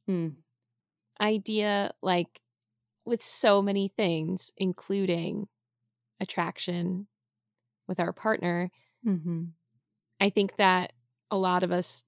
[0.09, 0.35] mm.
[1.21, 1.93] idea.
[2.03, 2.41] Like
[3.05, 5.49] with so many things, including
[6.21, 7.07] attraction
[7.87, 8.71] with our partner,
[9.07, 9.45] mm-hmm.
[10.21, 10.93] I think that
[11.31, 12.05] a lot of us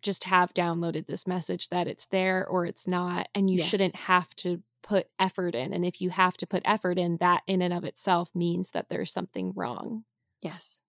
[0.00, 3.68] just have downloaded this message that it's there or it's not, and you yes.
[3.68, 5.72] shouldn't have to put effort in.
[5.72, 8.88] And if you have to put effort in, that in and of itself means that
[8.88, 10.04] there's something wrong.
[10.42, 10.80] Yes.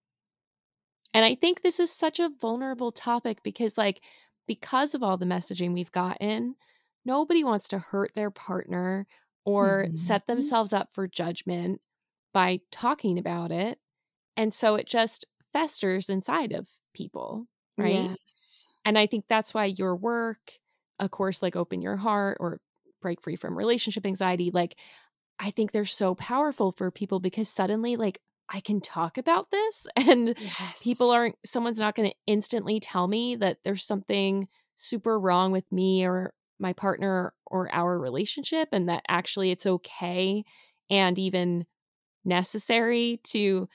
[1.13, 4.01] And I think this is such a vulnerable topic because, like,
[4.47, 6.55] because of all the messaging we've gotten,
[7.03, 9.07] nobody wants to hurt their partner
[9.45, 9.95] or mm-hmm.
[9.95, 11.81] set themselves up for judgment
[12.33, 13.79] by talking about it.
[14.37, 17.47] And so it just festers inside of people,
[17.77, 18.09] right?
[18.09, 18.67] Yes.
[18.85, 20.53] And I think that's why your work,
[20.99, 22.59] a course like Open Your Heart or
[23.01, 24.75] break free from relationship anxiety like
[25.39, 29.87] i think they're so powerful for people because suddenly like i can talk about this
[29.95, 30.83] and yes.
[30.83, 35.69] people aren't someone's not going to instantly tell me that there's something super wrong with
[35.71, 40.43] me or my partner or our relationship and that actually it's okay
[40.89, 41.65] and even
[42.25, 43.67] necessary to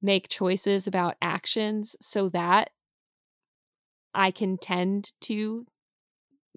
[0.00, 2.70] make choices about actions so that
[4.14, 5.66] I can tend to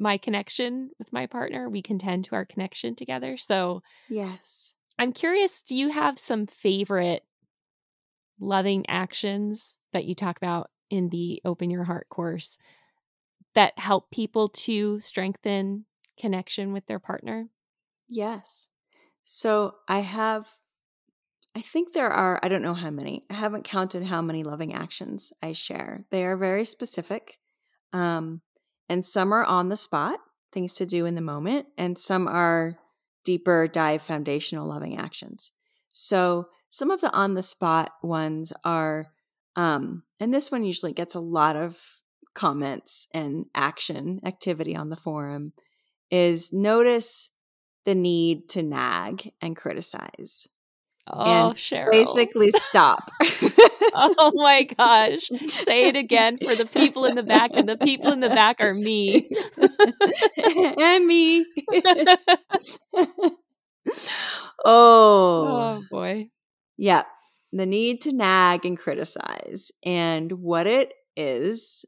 [0.01, 1.69] my connection with my partner.
[1.69, 3.37] We can tend to our connection together.
[3.37, 4.73] So, yes.
[4.97, 7.23] I'm curious do you have some favorite
[8.39, 12.57] loving actions that you talk about in the Open Your Heart course
[13.53, 15.85] that help people to strengthen
[16.19, 17.47] connection with their partner?
[18.09, 18.69] Yes.
[19.23, 20.49] So, I have
[21.53, 23.25] I think there are, I don't know how many.
[23.29, 26.05] I haven't counted how many loving actions I share.
[26.09, 27.39] They are very specific.
[27.91, 28.41] Um,
[28.91, 30.19] and some are on the spot,
[30.51, 32.77] things to do in the moment, and some are
[33.23, 35.53] deeper dive foundational loving actions.
[35.87, 39.07] So some of the on the spot ones are,
[39.55, 41.81] um, and this one usually gets a lot of
[42.33, 45.53] comments and action activity on the forum,
[46.09, 47.29] is notice
[47.85, 50.49] the need to nag and criticize.
[51.07, 51.91] Oh, and Sheryl.
[51.91, 53.11] Basically, stop.
[53.93, 55.27] oh my gosh.
[55.43, 58.61] Say it again for the people in the back, and the people in the back
[58.61, 59.27] are me.
[60.79, 61.45] and me.
[64.63, 65.45] oh.
[65.45, 66.29] Oh boy.
[66.77, 67.03] Yeah.
[67.51, 69.71] The need to nag and criticize.
[69.83, 71.85] And what it is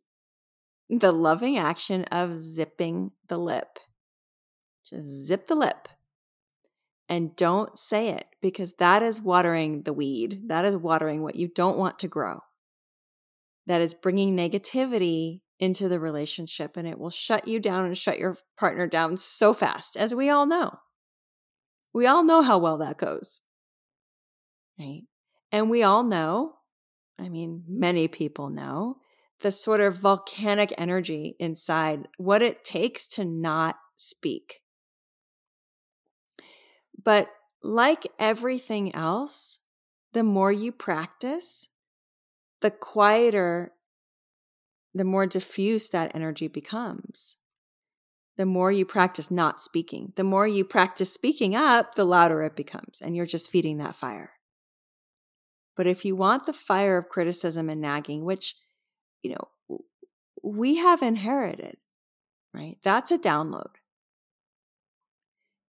[0.90, 3.80] the loving action of zipping the lip.
[4.90, 5.88] Just zip the lip
[7.10, 10.48] and don't say it because that is watering the weed.
[10.48, 12.40] That is watering what you don't want to grow.
[13.68, 18.20] That is bringing negativity into the relationship and it will shut you down and shut
[18.20, 20.80] your partner down so fast, as we all know.
[21.94, 23.42] We all know how well that goes.
[24.80, 25.04] Right?
[25.52, 26.56] And we all know,
[27.20, 28.98] I mean, many people know,
[29.42, 34.63] the sort of volcanic energy inside, what it takes to not speak.
[37.04, 37.30] But
[37.62, 39.60] like everything else,
[40.14, 41.70] the more you practice,
[42.62, 43.74] the quieter,
[44.94, 47.38] the more diffuse that energy becomes.
[48.36, 52.56] The more you practice not speaking, the more you practice speaking up, the louder it
[52.56, 54.32] becomes, and you're just feeding that fire.
[55.76, 58.56] But if you want the fire of criticism and nagging, which,
[59.22, 59.80] you know,
[60.44, 61.78] we have inherited,
[62.54, 62.78] right?
[62.84, 63.76] That's a download.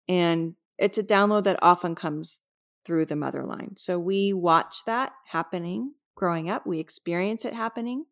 [0.08, 2.40] And it's a download that often comes
[2.84, 3.76] through the mother line.
[3.76, 8.04] So we watch that happening growing up, we experience it happening,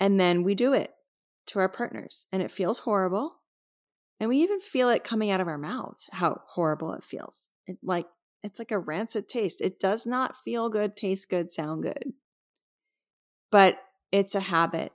[0.00, 0.92] and then we do it
[1.46, 2.26] to our partners.
[2.32, 3.40] And it feels horrible.
[4.20, 7.48] And we even feel it coming out of our mouths, how horrible it feels.
[7.66, 8.06] It like
[8.42, 9.60] it's like a rancid taste.
[9.60, 12.12] It does not feel good, taste good, sound good.
[13.50, 13.78] But
[14.12, 14.92] it's a habit.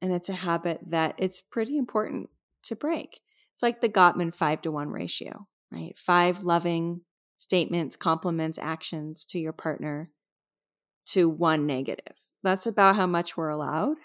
[0.00, 2.30] And it's a habit that it's pretty important
[2.64, 3.20] to break.
[3.52, 5.96] It's like the Gottman five to one ratio right?
[5.96, 7.02] Five loving
[7.36, 10.08] statements, compliments, actions to your partner
[11.06, 12.16] to one negative.
[12.42, 13.96] That's about how much we're allowed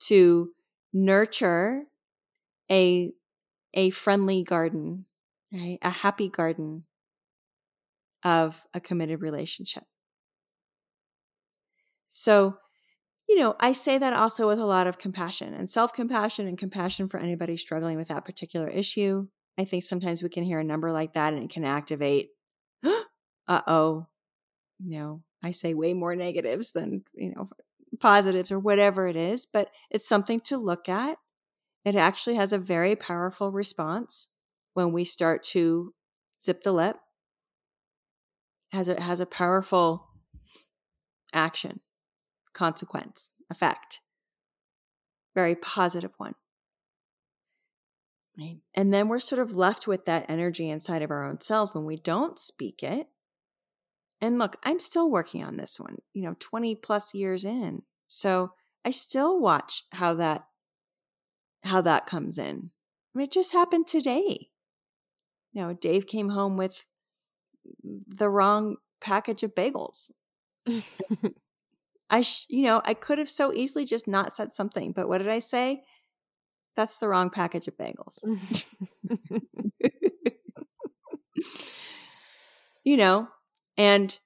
[0.00, 0.52] to
[0.92, 1.84] nurture
[2.70, 3.12] a
[3.74, 5.06] a friendly garden,
[5.52, 5.78] right?
[5.82, 6.84] A happy garden
[8.24, 9.84] of a committed relationship.
[12.08, 12.58] So,
[13.28, 16.58] you know, I say that also with a lot of compassion and self compassion and
[16.58, 19.28] compassion for anybody struggling with that particular issue.
[19.58, 22.30] I think sometimes we can hear a number like that and it can activate,
[22.84, 24.06] uh oh,
[24.78, 27.48] you know, I say way more negatives than, you know,
[28.00, 31.18] positives or whatever it is, but it's something to look at.
[31.84, 34.28] It actually has a very powerful response
[34.74, 35.94] when we start to
[36.42, 36.96] zip the lip.
[38.72, 40.08] Has a has a powerful
[41.34, 41.80] action,
[42.54, 44.00] consequence, effect.
[45.34, 46.34] Very positive one.
[48.42, 48.58] Right.
[48.74, 51.84] And then we're sort of left with that energy inside of our own selves when
[51.84, 53.08] we don't speak it.
[54.20, 57.82] And look, I'm still working on this one, you know, 20 plus years in.
[58.06, 58.52] So
[58.84, 60.44] I still watch how that
[61.64, 62.70] how that comes in.
[63.14, 64.48] I mean, it just happened today.
[65.52, 66.84] You know, Dave came home with
[67.84, 70.10] the wrong package of bagels.
[72.10, 75.18] I, sh- you know, I could have so easily just not said something, but what
[75.18, 75.82] did I say?
[76.76, 78.24] That's the wrong package of bagels.
[82.84, 83.28] you know,
[83.76, 84.18] and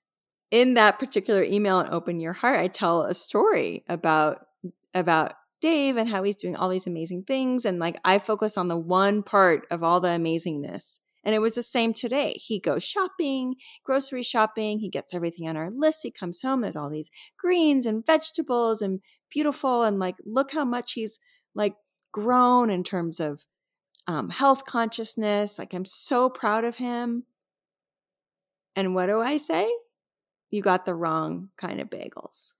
[0.50, 4.46] in that particular email and open your heart, I tell a story about
[4.94, 8.68] about Dave and how he's doing all these amazing things and like I focus on
[8.68, 11.00] the one part of all the amazingness.
[11.24, 12.36] And it was the same today.
[12.36, 16.04] He goes shopping, grocery shopping, he gets everything on our list.
[16.04, 20.64] He comes home, there's all these greens and vegetables and beautiful and like look how
[20.64, 21.18] much he's
[21.54, 21.74] like
[22.16, 23.44] grown in terms of
[24.06, 25.58] um, health consciousness.
[25.58, 27.24] Like, I'm so proud of him.
[28.74, 29.70] And what do I say?
[30.50, 32.54] You got the wrong kind of bagels.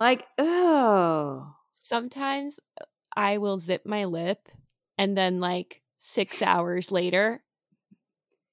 [0.00, 1.54] like, oh.
[1.72, 2.84] Sometimes uh,
[3.16, 4.48] I will zip my lip
[4.98, 7.44] and then, like, six hours later,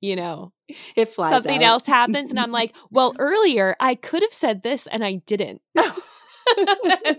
[0.02, 0.54] you know,
[0.96, 1.70] it flies something out.
[1.70, 2.30] else happens.
[2.30, 5.62] And I'm like, well, earlier I could have said this and I didn't.
[5.76, 5.88] and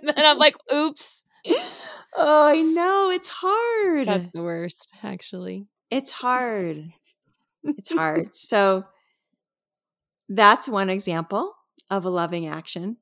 [0.04, 3.10] then I'm like, oops oh, I know.
[3.10, 4.08] It's hard.
[4.08, 5.66] That's the worst, actually.
[5.90, 6.92] It's hard.
[7.64, 8.28] it's hard.
[8.32, 8.84] So
[10.28, 11.54] that's one example
[11.90, 12.98] of a loving action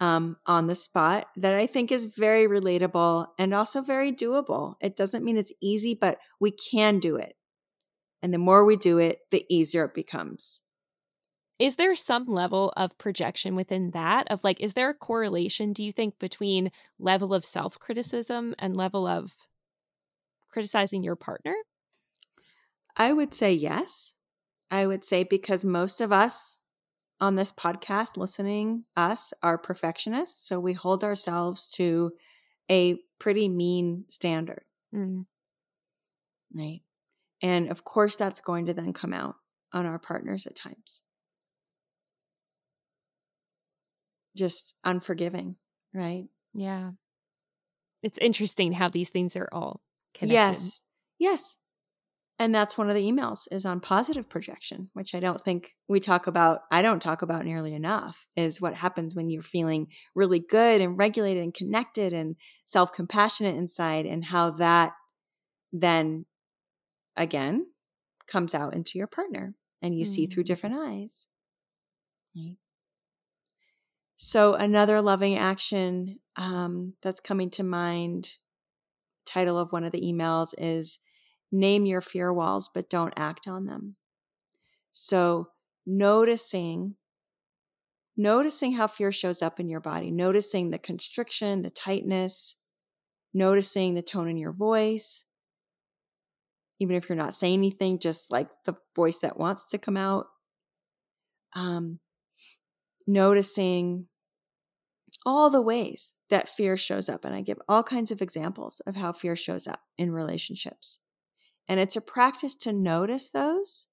[0.00, 4.74] um, on the spot that I think is very relatable and also very doable.
[4.80, 7.34] It doesn't mean it's easy, but we can do it.
[8.22, 10.62] And the more we do it, the easier it becomes.
[11.58, 14.26] Is there some level of projection within that?
[14.30, 18.76] Of like, is there a correlation, do you think, between level of self criticism and
[18.76, 19.36] level of
[20.48, 21.54] criticizing your partner?
[22.96, 24.14] I would say yes.
[24.70, 26.58] I would say because most of us
[27.20, 30.48] on this podcast listening, us are perfectionists.
[30.48, 32.12] So we hold ourselves to
[32.70, 34.64] a pretty mean standard.
[34.94, 35.26] Mm.
[36.52, 36.82] Right.
[37.40, 39.36] And of course, that's going to then come out
[39.72, 41.02] on our partners at times.
[44.36, 45.56] Just unforgiving,
[45.92, 46.24] right?
[46.52, 46.92] Yeah.
[48.02, 49.82] It's interesting how these things are all
[50.14, 50.34] connected.
[50.34, 50.82] Yes.
[51.18, 51.58] Yes.
[52.38, 56.00] And that's one of the emails is on positive projection, which I don't think we
[56.00, 60.40] talk about, I don't talk about nearly enough, is what happens when you're feeling really
[60.40, 62.34] good and regulated and connected and
[62.66, 64.92] self compassionate inside, and how that
[65.72, 66.26] then
[67.16, 67.66] again
[68.26, 70.12] comes out into your partner and you mm-hmm.
[70.12, 70.46] see through mm.
[70.46, 71.28] different eyes.
[72.34, 72.56] Right?
[74.26, 78.30] So, another loving action um, that's coming to mind,
[79.26, 80.98] title of one of the emails is
[81.52, 83.96] name your fear walls, but don't act on them.
[84.90, 85.48] So,
[85.84, 86.94] noticing
[88.16, 92.56] noticing how fear shows up in your body, noticing the constriction, the tightness,
[93.34, 95.26] noticing the tone in your voice.
[96.80, 100.28] Even if you're not saying anything, just like the voice that wants to come out.
[101.54, 101.98] Um,
[103.06, 104.08] noticing
[105.24, 107.24] all the ways that fear shows up.
[107.24, 111.00] And I give all kinds of examples of how fear shows up in relationships.
[111.68, 113.88] And it's a practice to notice those,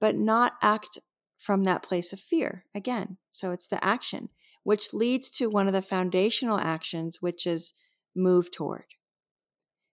[0.00, 0.98] but not act
[1.38, 3.18] from that place of fear again.
[3.30, 4.28] So it's the action,
[4.64, 7.74] which leads to one of the foundational actions, which is
[8.14, 8.86] move toward.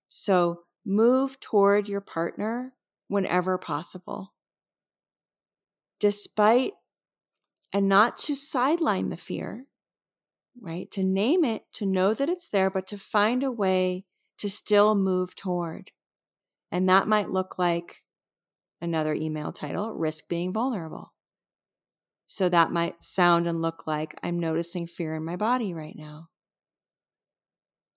[0.07, 2.73] So move toward your partner
[3.07, 4.33] whenever possible.
[5.99, 6.73] Despite,
[7.71, 9.65] and not to sideline the fear,
[10.61, 10.89] right?
[10.91, 14.05] To name it, to know that it's there, but to find a way
[14.37, 15.91] to still move toward.
[16.71, 18.03] And that might look like
[18.81, 21.13] another email title risk being vulnerable.
[22.25, 26.29] So that might sound and look like I'm noticing fear in my body right now.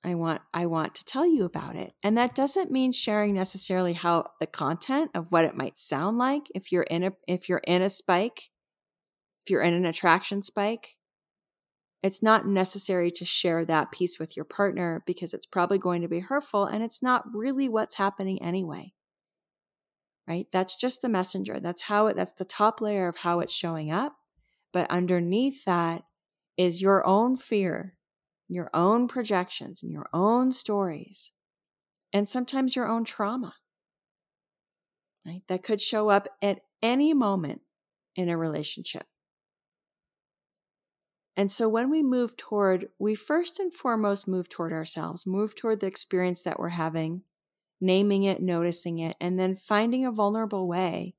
[0.04, 1.92] I want I want to tell you about it.
[2.02, 6.42] And that doesn't mean sharing necessarily how the content of what it might sound like
[6.54, 8.50] if you're in a if you're in a spike,
[9.44, 10.97] if you're in an attraction spike,
[12.02, 16.08] it's not necessary to share that piece with your partner because it's probably going to
[16.08, 18.92] be hurtful and it's not really what's happening anyway.
[20.26, 20.46] Right?
[20.52, 21.58] That's just the messenger.
[21.58, 24.14] That's how it, that's the top layer of how it's showing up.
[24.72, 26.02] But underneath that
[26.56, 27.94] is your own fear,
[28.46, 31.32] your own projections, and your own stories,
[32.12, 33.54] and sometimes your own trauma.
[35.26, 35.42] Right?
[35.48, 37.62] That could show up at any moment
[38.14, 39.06] in a relationship.
[41.38, 45.78] And so when we move toward, we first and foremost move toward ourselves, move toward
[45.78, 47.22] the experience that we're having,
[47.80, 51.14] naming it, noticing it, and then finding a vulnerable way.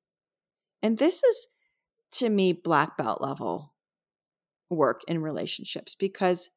[0.84, 1.48] And this is,
[2.16, 3.74] to me, black belt level
[4.70, 6.50] work in relationships because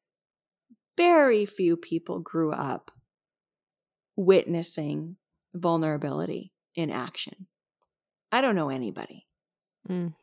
[0.97, 2.91] very few people grew up
[4.17, 5.15] witnessing
[5.53, 7.47] vulnerability in action.
[8.29, 9.25] I don't know anybody.
[9.89, 10.15] Mm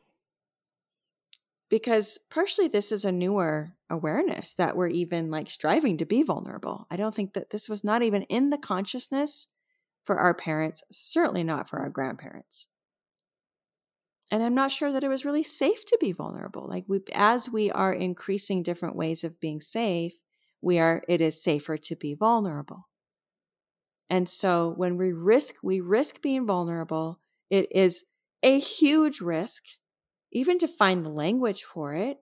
[1.71, 6.85] because partially this is a newer awareness that we're even like striving to be vulnerable.
[6.91, 9.47] I don't think that this was not even in the consciousness
[10.03, 12.67] for our parents, certainly not for our grandparents.
[14.29, 16.67] And I'm not sure that it was really safe to be vulnerable.
[16.67, 20.13] Like we as we are increasing different ways of being safe,
[20.61, 22.89] we are it is safer to be vulnerable.
[24.09, 28.03] And so when we risk we risk being vulnerable, it is
[28.43, 29.63] a huge risk
[30.31, 32.17] even to find the language for it,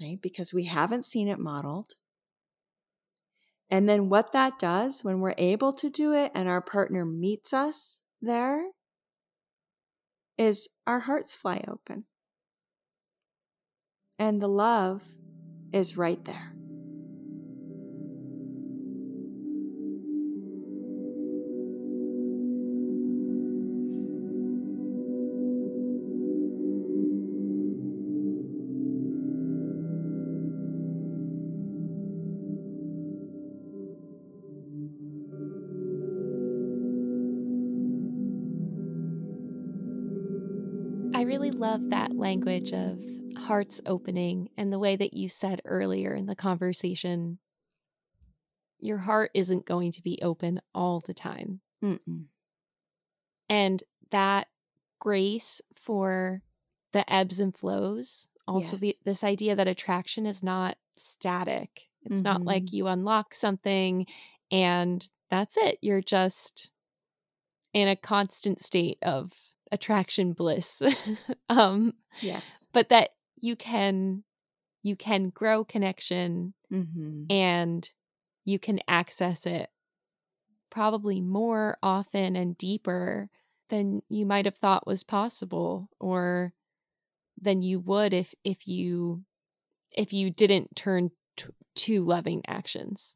[0.00, 0.18] right?
[0.20, 1.94] Because we haven't seen it modeled.
[3.70, 7.52] And then what that does when we're able to do it and our partner meets
[7.52, 8.70] us there
[10.38, 12.04] is our hearts fly open.
[14.18, 15.04] And the love
[15.72, 16.57] is right there.
[41.58, 43.02] Love that language of
[43.36, 47.38] hearts opening and the way that you said earlier in the conversation
[48.80, 51.60] your heart isn't going to be open all the time.
[51.82, 52.26] Mm-mm.
[53.48, 54.48] And that
[55.00, 56.42] grace for
[56.92, 58.28] the ebbs and flows.
[58.46, 58.80] Also, yes.
[58.80, 61.88] the, this idea that attraction is not static.
[62.04, 62.24] It's mm-hmm.
[62.24, 62.76] not like mm-hmm.
[62.76, 64.06] you unlock something
[64.50, 65.78] and that's it.
[65.82, 66.70] You're just
[67.74, 69.34] in a constant state of
[69.72, 70.82] attraction bliss.
[71.48, 72.66] um yes.
[72.72, 73.10] But that
[73.40, 74.24] you can
[74.82, 77.24] you can grow connection mm-hmm.
[77.30, 77.88] and
[78.44, 79.68] you can access it
[80.70, 83.28] probably more often and deeper
[83.68, 86.52] than you might have thought was possible or
[87.40, 89.22] than you would if if you
[89.96, 93.14] if you didn't turn t- to loving actions.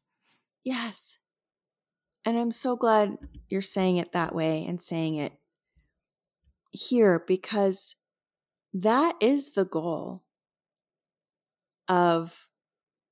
[0.63, 1.19] Yes.
[2.25, 3.17] And I'm so glad
[3.49, 5.33] you're saying it that way and saying it
[6.73, 7.95] here because
[8.73, 10.23] that is the goal
[11.87, 12.49] of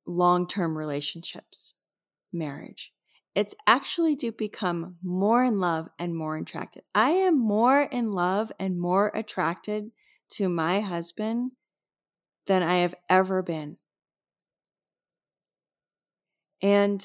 [0.05, 1.76] long term relationships,
[2.34, 2.91] marriage.
[3.34, 6.84] It's actually to become more in love and more attracted.
[6.93, 9.91] I am more in love and more attracted
[10.32, 11.51] to my husband
[12.47, 13.78] than I have ever been.
[16.62, 17.03] And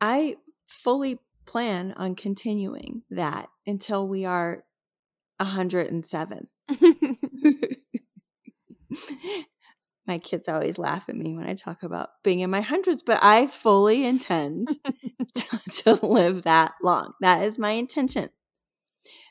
[0.00, 0.36] I
[0.66, 4.64] fully plan on continuing that until we are
[5.40, 6.48] 107.
[10.06, 13.18] my kids always laugh at me when I talk about being in my hundreds, but
[13.22, 14.68] I fully intend
[15.34, 17.12] to, to, live that long.
[17.20, 18.30] That is my intention.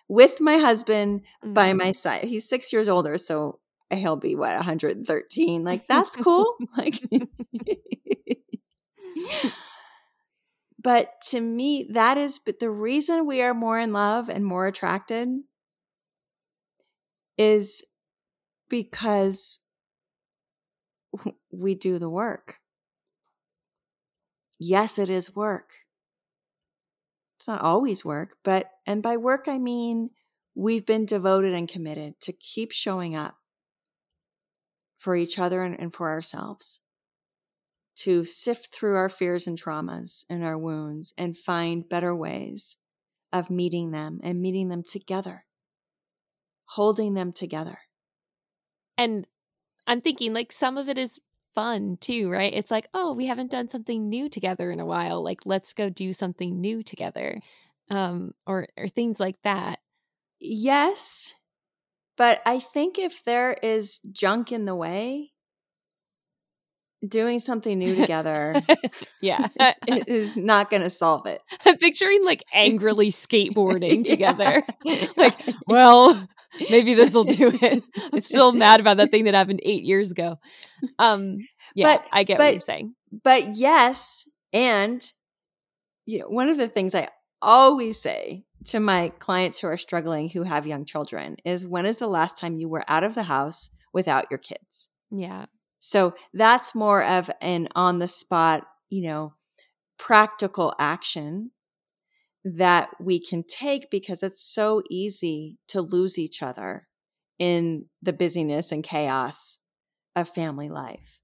[0.08, 1.54] With my husband mm-hmm.
[1.54, 2.24] by my side.
[2.24, 3.60] He's six years older, so
[3.92, 5.64] he'll be what 113.
[5.64, 6.56] Like that's cool.
[6.78, 6.96] like
[10.82, 14.66] But to me, that is but the reason we are more in love and more
[14.66, 15.28] attracted
[17.40, 17.86] is
[18.70, 19.62] because
[21.52, 22.60] we do the work.
[24.60, 25.70] Yes, it is work.
[27.40, 30.10] It's not always work, but, and by work, I mean
[30.54, 33.38] we've been devoted and committed to keep showing up
[34.98, 36.82] for each other and, and for ourselves
[37.96, 42.76] to sift through our fears and traumas and our wounds and find better ways
[43.32, 45.46] of meeting them and meeting them together,
[46.70, 47.80] holding them together.
[48.98, 49.26] And
[49.88, 51.20] I'm thinking like some of it is
[51.56, 52.54] fun too, right?
[52.54, 55.24] It's like, oh, we haven't done something new together in a while.
[55.24, 57.40] Like, let's go do something new together.
[57.90, 59.80] Um, or or things like that.
[60.40, 61.34] Yes.
[62.18, 65.32] But I think if there is junk in the way,
[67.08, 68.62] doing something new together
[69.22, 69.48] yeah
[69.88, 74.62] is not going to solve it i'm picturing like angrily skateboarding together
[75.16, 76.28] like well
[76.70, 77.84] maybe this will do it.
[78.14, 80.38] I'm still mad about that thing that happened eight years ago.
[80.98, 81.40] Um
[81.76, 82.96] yeah but, i get but, what you're saying.
[83.24, 85.02] but yes and
[86.06, 87.08] you know one of the things i
[87.42, 91.98] always say to my clients who are struggling who have young children is when is
[91.98, 94.90] the last time you were out of the house without your kids?
[95.12, 95.46] Yeah.
[95.80, 99.34] So that's more of an on the spot, you know,
[99.98, 101.52] practical action
[102.44, 106.88] that we can take because it's so easy to lose each other
[107.38, 109.60] in the busyness and chaos
[110.16, 111.22] of family life.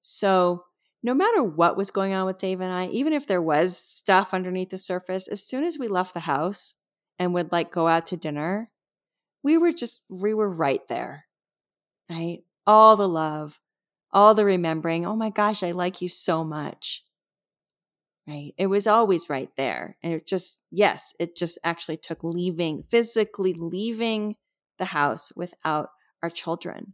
[0.00, 0.64] So,
[1.02, 4.34] no matter what was going on with Dave and I, even if there was stuff
[4.34, 6.74] underneath the surface, as soon as we left the house
[7.18, 8.70] and would like go out to dinner,
[9.42, 11.26] we were just, we were right there,
[12.10, 12.40] right?
[12.68, 13.60] all the love,
[14.12, 15.06] all the remembering.
[15.06, 17.02] Oh my gosh, I like you so much.
[18.28, 18.52] Right.
[18.58, 19.96] It was always right there.
[20.02, 24.36] And it just, yes, it just actually took leaving, physically leaving
[24.76, 25.88] the house without
[26.22, 26.92] our children.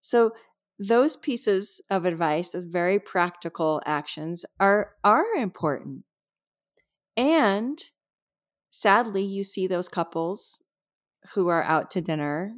[0.00, 0.32] So
[0.76, 6.04] those pieces of advice, those very practical actions are, are important.
[7.16, 7.78] And
[8.70, 10.60] sadly, you see those couples
[11.34, 12.52] who are out to dinner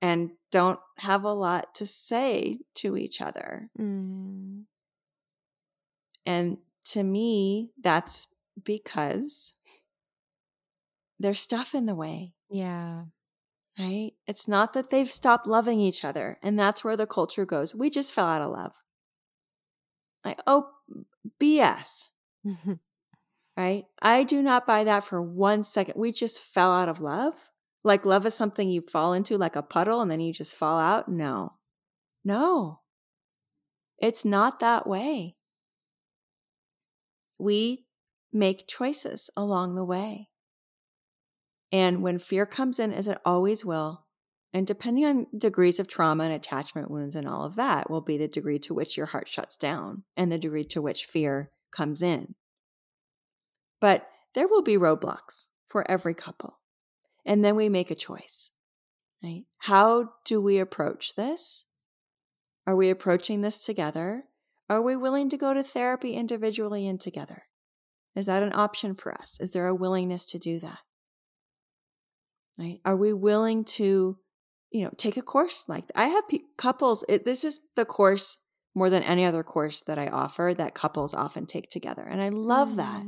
[0.00, 3.70] and don't have a lot to say to each other.
[3.78, 4.64] Mm.
[6.26, 8.28] And to me, that's
[8.64, 9.56] because
[11.18, 12.34] there's stuff in the way.
[12.50, 13.04] Yeah.
[13.78, 14.12] Right?
[14.26, 16.38] It's not that they've stopped loving each other.
[16.42, 17.74] And that's where the culture goes.
[17.74, 18.74] We just fell out of love.
[20.24, 20.68] Like, oh,
[21.40, 22.08] BS.
[23.56, 23.84] right?
[24.00, 25.94] I do not buy that for one second.
[25.96, 27.50] We just fell out of love.
[27.84, 30.78] Like love is something you fall into like a puddle and then you just fall
[30.78, 31.08] out?
[31.08, 31.54] No.
[32.24, 32.80] No.
[33.98, 35.36] It's not that way.
[37.42, 37.86] We
[38.32, 40.28] make choices along the way.
[41.72, 44.06] And when fear comes in, as it always will,
[44.52, 48.16] and depending on degrees of trauma and attachment wounds and all of that, will be
[48.16, 52.00] the degree to which your heart shuts down and the degree to which fear comes
[52.00, 52.36] in.
[53.80, 56.60] But there will be roadblocks for every couple.
[57.24, 58.52] And then we make a choice.
[59.20, 59.46] Right?
[59.58, 61.64] How do we approach this?
[62.68, 64.26] Are we approaching this together?
[64.72, 67.42] Are we willing to go to therapy individually and together?
[68.16, 69.36] Is that an option for us?
[69.38, 70.78] Is there a willingness to do that?
[72.58, 72.80] Right?
[72.82, 74.16] Are we willing to,
[74.70, 75.98] you know, take a course like that?
[75.98, 78.38] I have pe- couples, it, this is the course
[78.74, 82.06] more than any other course that I offer that couples often take together.
[82.08, 82.76] And I love mm.
[82.76, 83.04] that.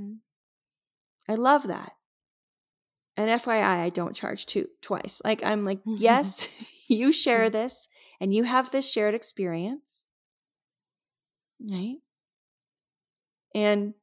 [1.30, 1.92] I love that.
[3.16, 5.22] And FYI, I don't charge two twice.
[5.24, 6.50] Like I'm like, yes,
[6.90, 7.88] you share this
[8.20, 10.04] and you have this shared experience.
[11.70, 11.96] Right?
[13.54, 13.94] And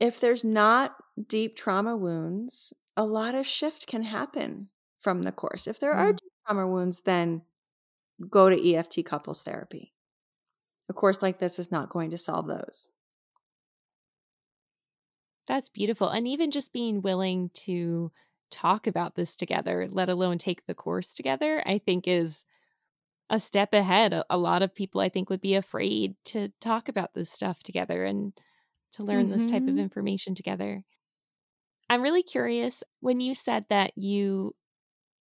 [0.00, 0.96] if there's not
[1.28, 4.68] deep trauma wounds, a lot of shift can happen
[5.00, 5.66] from the course.
[5.66, 5.98] If there mm.
[5.98, 7.42] are deep trauma wounds, then
[8.28, 9.92] go to EFT couples therapy.
[10.88, 12.90] A course like this is not going to solve those.
[15.46, 16.08] That's beautiful.
[16.08, 18.12] And even just being willing to
[18.50, 22.44] talk about this together, let alone take the course together, I think is
[23.32, 24.22] a step ahead.
[24.28, 28.04] A, lot of people, I think, would be afraid to talk about this stuff together
[28.04, 28.34] and
[28.92, 29.32] to learn mm-hmm.
[29.32, 29.78] this type of mm-hmm.
[29.78, 30.84] information together.
[31.88, 34.54] I'm really curious when you said that you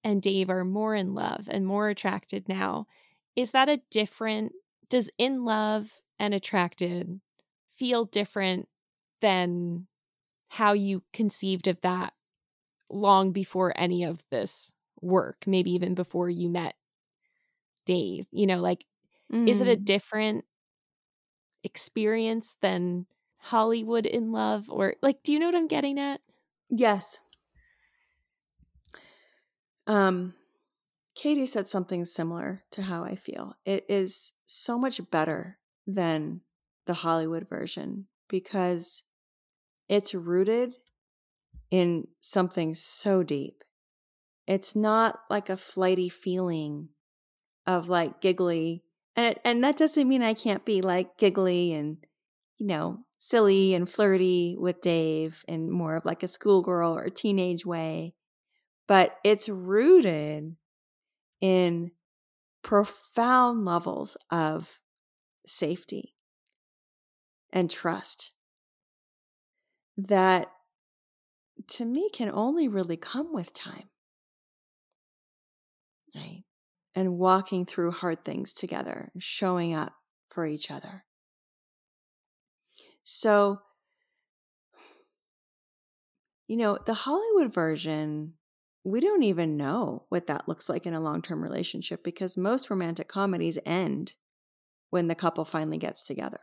[0.06, 2.88] and Dave are more in love and more attracted now,
[3.36, 4.54] is that a different,
[4.90, 7.20] does in love and attracted
[7.76, 8.70] feel different
[9.20, 9.86] than
[10.48, 12.14] how you conceived of that
[12.90, 16.76] long before any of this work, maybe even before you met
[17.88, 18.28] Dave?
[18.32, 18.86] You know, like,
[19.34, 19.50] mm.
[19.50, 19.84] is it a mm.
[19.84, 20.46] different
[21.64, 23.08] experience than
[23.38, 24.70] Hollywood in love?
[24.70, 26.22] Or, like, do you know what I'm getting at?
[26.70, 27.22] Yes.
[29.88, 30.34] Um,
[31.16, 33.56] Katie said something similar to how I feel.
[33.66, 35.58] It is so much better
[35.88, 36.42] than
[36.86, 39.04] the Hollywood version because
[39.90, 40.74] it's rooted
[41.72, 43.64] in something so deep.
[44.46, 46.90] It's not like a flighty feeling
[47.68, 48.84] of like giggly.
[49.16, 51.98] And, and that doesn't mean I can't be like giggly and,
[52.58, 57.66] you know, silly and flirty with Dave in more of like a schoolgirl or teenage
[57.66, 58.16] way.
[58.88, 60.56] But it's rooted
[61.42, 61.92] in
[62.64, 64.80] profound levels of
[65.46, 66.16] safety
[67.52, 68.32] and trust
[69.98, 70.52] that
[71.68, 73.90] to me can only really come with time.
[76.16, 76.44] Right?
[76.98, 79.94] And walking through hard things together, showing up
[80.30, 81.06] for each other.
[83.04, 83.62] So,
[86.48, 88.34] you know, the Hollywood version,
[88.84, 92.70] we don't even know what that looks like in a long term relationship because most
[92.70, 94.16] romantic comedies end
[94.90, 96.40] when the couple finally gets together.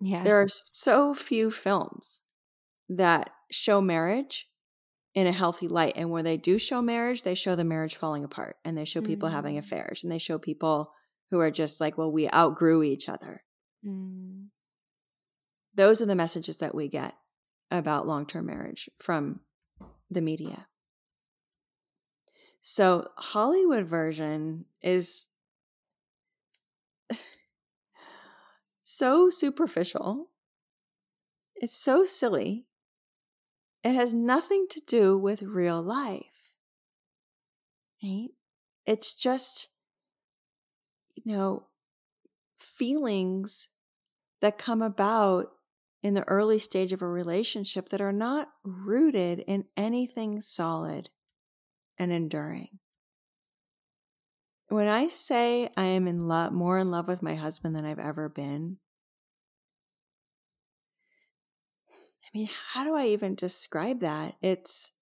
[0.00, 0.24] Yeah.
[0.24, 2.22] There are so few films
[2.88, 4.48] that show marriage
[5.16, 5.94] in a healthy light.
[5.96, 9.00] And where they do show marriage, they show the marriage falling apart and they show
[9.00, 9.36] people mm-hmm.
[9.36, 10.92] having affairs and they show people
[11.30, 13.42] who are just like, well, we outgrew each other.
[13.84, 14.48] Mm.
[15.74, 17.14] Those are the messages that we get
[17.70, 19.40] about long term marriage from
[20.10, 20.68] the media.
[22.60, 25.28] So, Hollywood version is
[28.82, 30.30] so superficial.
[31.54, 32.65] It's so silly.
[33.86, 36.50] It has nothing to do with real life.
[38.02, 38.30] Right?
[38.84, 39.68] It's just,
[41.14, 41.66] you know,
[42.58, 43.68] feelings
[44.40, 45.52] that come about
[46.02, 51.10] in the early stage of a relationship that are not rooted in anything solid
[51.96, 52.80] and enduring.
[54.66, 58.00] When I say I am in love, more in love with my husband than I've
[58.00, 58.78] ever been,
[62.36, 64.34] mean, how do I even describe that?
[64.42, 64.92] It's,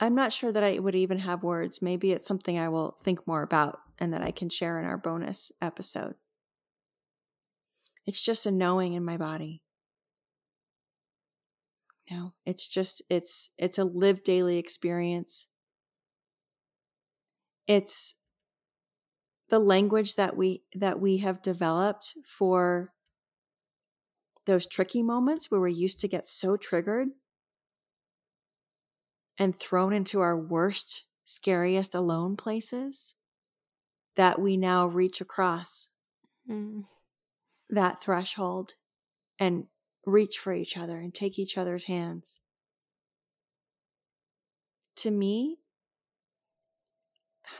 [0.00, 1.80] I'm not sure that I would even have words.
[1.80, 4.98] Maybe it's something I will think more about and that I can share in our
[4.98, 6.16] bonus episode.
[8.06, 9.62] It's just a knowing in my body.
[12.10, 15.48] No, it's just it's it's a live daily experience.
[17.66, 18.14] It's
[19.48, 22.92] the language that we that we have developed for
[24.46, 27.08] those tricky moments where we used to get so triggered
[29.38, 33.16] and thrown into our worst, scariest alone places
[34.14, 35.90] that we now reach across
[36.48, 36.84] mm.
[37.68, 38.74] that threshold
[39.38, 39.64] and
[40.06, 42.40] reach for each other and take each other's hands.
[44.96, 45.58] To me,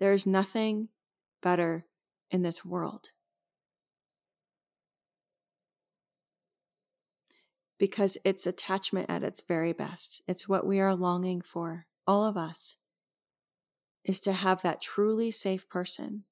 [0.00, 0.88] there's nothing
[1.40, 1.86] better
[2.30, 3.10] in this world.
[7.78, 10.22] Because it's attachment at its very best.
[10.26, 12.76] It's what we are longing for, all of us,
[14.04, 16.24] is to have that truly safe person.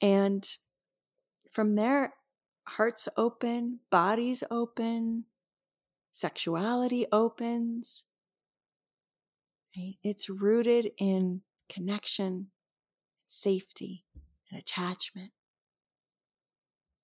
[0.00, 0.44] And
[1.52, 2.14] from there,
[2.66, 5.26] hearts open, bodies open,
[6.10, 8.04] sexuality opens.
[10.02, 12.48] It's rooted in connection,
[13.26, 14.04] safety,
[14.50, 15.30] and attachment.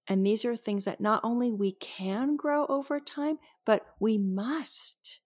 [0.08, 5.20] And these are things that not only we can grow over time, but we must.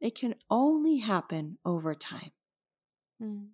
[0.00, 2.32] It can only happen over time.
[3.22, 3.46] Mm.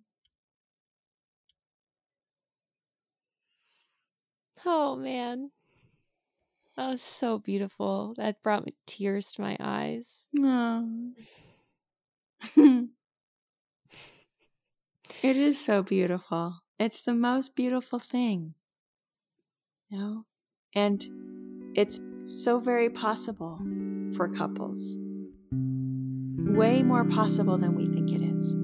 [4.65, 5.51] Oh man.
[6.75, 8.13] That was so beautiful.
[8.17, 10.25] That brought tears to my eyes.
[10.39, 11.11] Oh.
[12.55, 12.89] it
[15.23, 16.59] is so beautiful.
[16.77, 18.53] It's the most beautiful thing.
[19.89, 20.25] You know?
[20.73, 21.03] And
[21.75, 23.59] it's so very possible
[24.15, 24.97] for couples.
[25.51, 28.55] Way more possible than we think it is.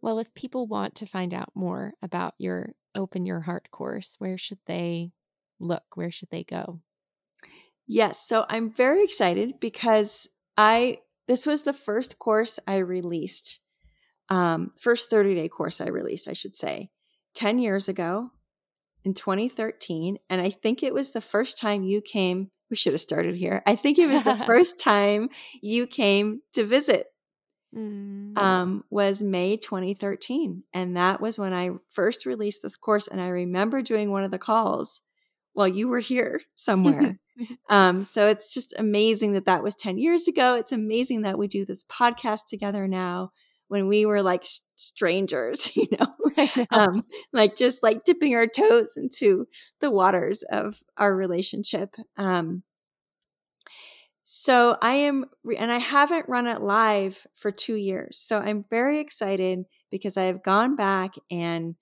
[0.00, 4.38] Well, if people want to find out more about your Open Your Heart course, where
[4.38, 5.12] should they
[5.60, 5.82] look?
[5.94, 6.80] Where should they go?
[7.86, 13.60] Yes, so I'm very excited because I this was the first course I released.
[14.30, 16.90] Um, first 30 day course I released, I should say,
[17.34, 18.30] 10 years ago
[19.04, 20.18] in 2013.
[20.28, 22.50] And I think it was the first time you came.
[22.70, 23.62] We should have started here.
[23.66, 25.30] I think it was the first time
[25.62, 27.06] you came to visit
[27.74, 28.36] mm.
[28.36, 30.64] um, was May 2013.
[30.74, 33.08] And that was when I first released this course.
[33.08, 35.00] And I remember doing one of the calls
[35.58, 37.18] while you were here somewhere.
[37.68, 40.54] um, so it's just amazing that that was 10 years ago.
[40.54, 43.32] It's amazing that we do this podcast together now
[43.66, 44.44] when we were like
[44.76, 46.66] strangers, you know.
[46.70, 47.02] Um,
[47.32, 49.48] like just like dipping our toes into
[49.80, 51.96] the waters of our relationship.
[52.16, 52.62] Um,
[54.22, 55.24] so I am,
[55.58, 58.16] and I haven't run it live for two years.
[58.16, 61.74] So I'm very excited because I have gone back and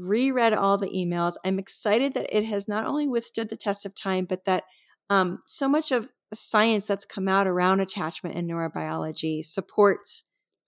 [0.00, 1.34] reread all the emails.
[1.44, 4.64] I'm excited that it has not only withstood the test of time, but that
[5.08, 10.24] um, so much of science that's come out around attachment and neurobiology supports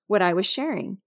[0.06, 0.98] what I was sharing,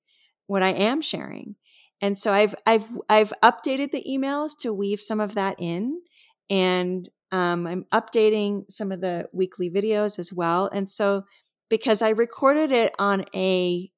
[0.47, 1.55] what I am sharing.
[2.01, 6.01] And so I've I've I've updated the emails to weave some of that in
[6.49, 10.69] and um, I'm updating some of the weekly videos as well.
[10.71, 11.25] And so,
[11.69, 13.89] because I recorded it on a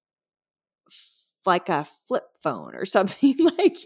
[1.47, 3.77] like a flip phone or something like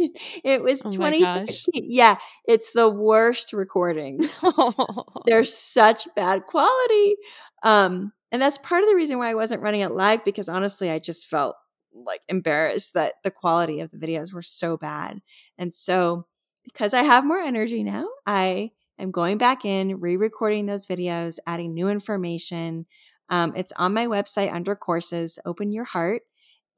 [0.43, 4.43] it was oh 2013 yeah it's the worst recordings.
[5.25, 7.15] They're such bad quality.
[7.63, 10.89] Um and that's part of the reason why i wasn't running it live because honestly
[10.89, 11.55] i just felt
[11.93, 15.21] like embarrassed that the quality of the videos were so bad.
[15.57, 16.25] And so
[16.65, 21.39] because i have more energy now i I'm going back in, re recording those videos,
[21.47, 22.85] adding new information.
[23.29, 26.21] Um, it's on my website under courses, Open Your Heart.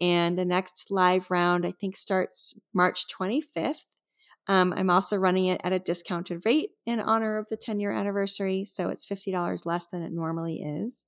[0.02, 3.86] And the next live round, I think, starts March 25th.
[4.48, 7.92] Um, I'm also running it at a discounted rate in honor of the 10 year
[7.92, 8.66] anniversary.
[8.66, 11.06] So it's $50 less than it normally is.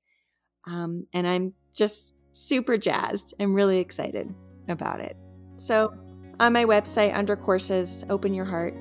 [0.66, 3.34] Um, and I'm just super jazzed.
[3.40, 4.34] I'm really excited
[4.70, 5.18] about it.
[5.58, 5.94] So
[6.40, 8.76] on my website under courses, Open Your Heart,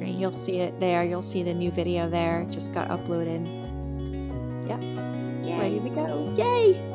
[0.00, 0.16] Great.
[0.16, 1.04] You'll see it there.
[1.04, 2.46] You'll see the new video there.
[2.50, 3.44] Just got uploaded.
[4.66, 4.80] Yep.
[5.44, 5.58] Yay.
[5.58, 6.34] Ready to go.
[6.38, 6.89] Yay!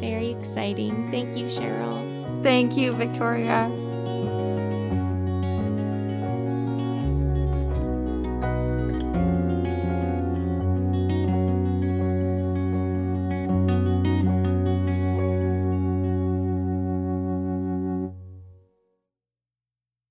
[0.00, 1.10] Very exciting.
[1.10, 2.42] Thank you, Sheryl.
[2.42, 3.70] Thank you, Victoria.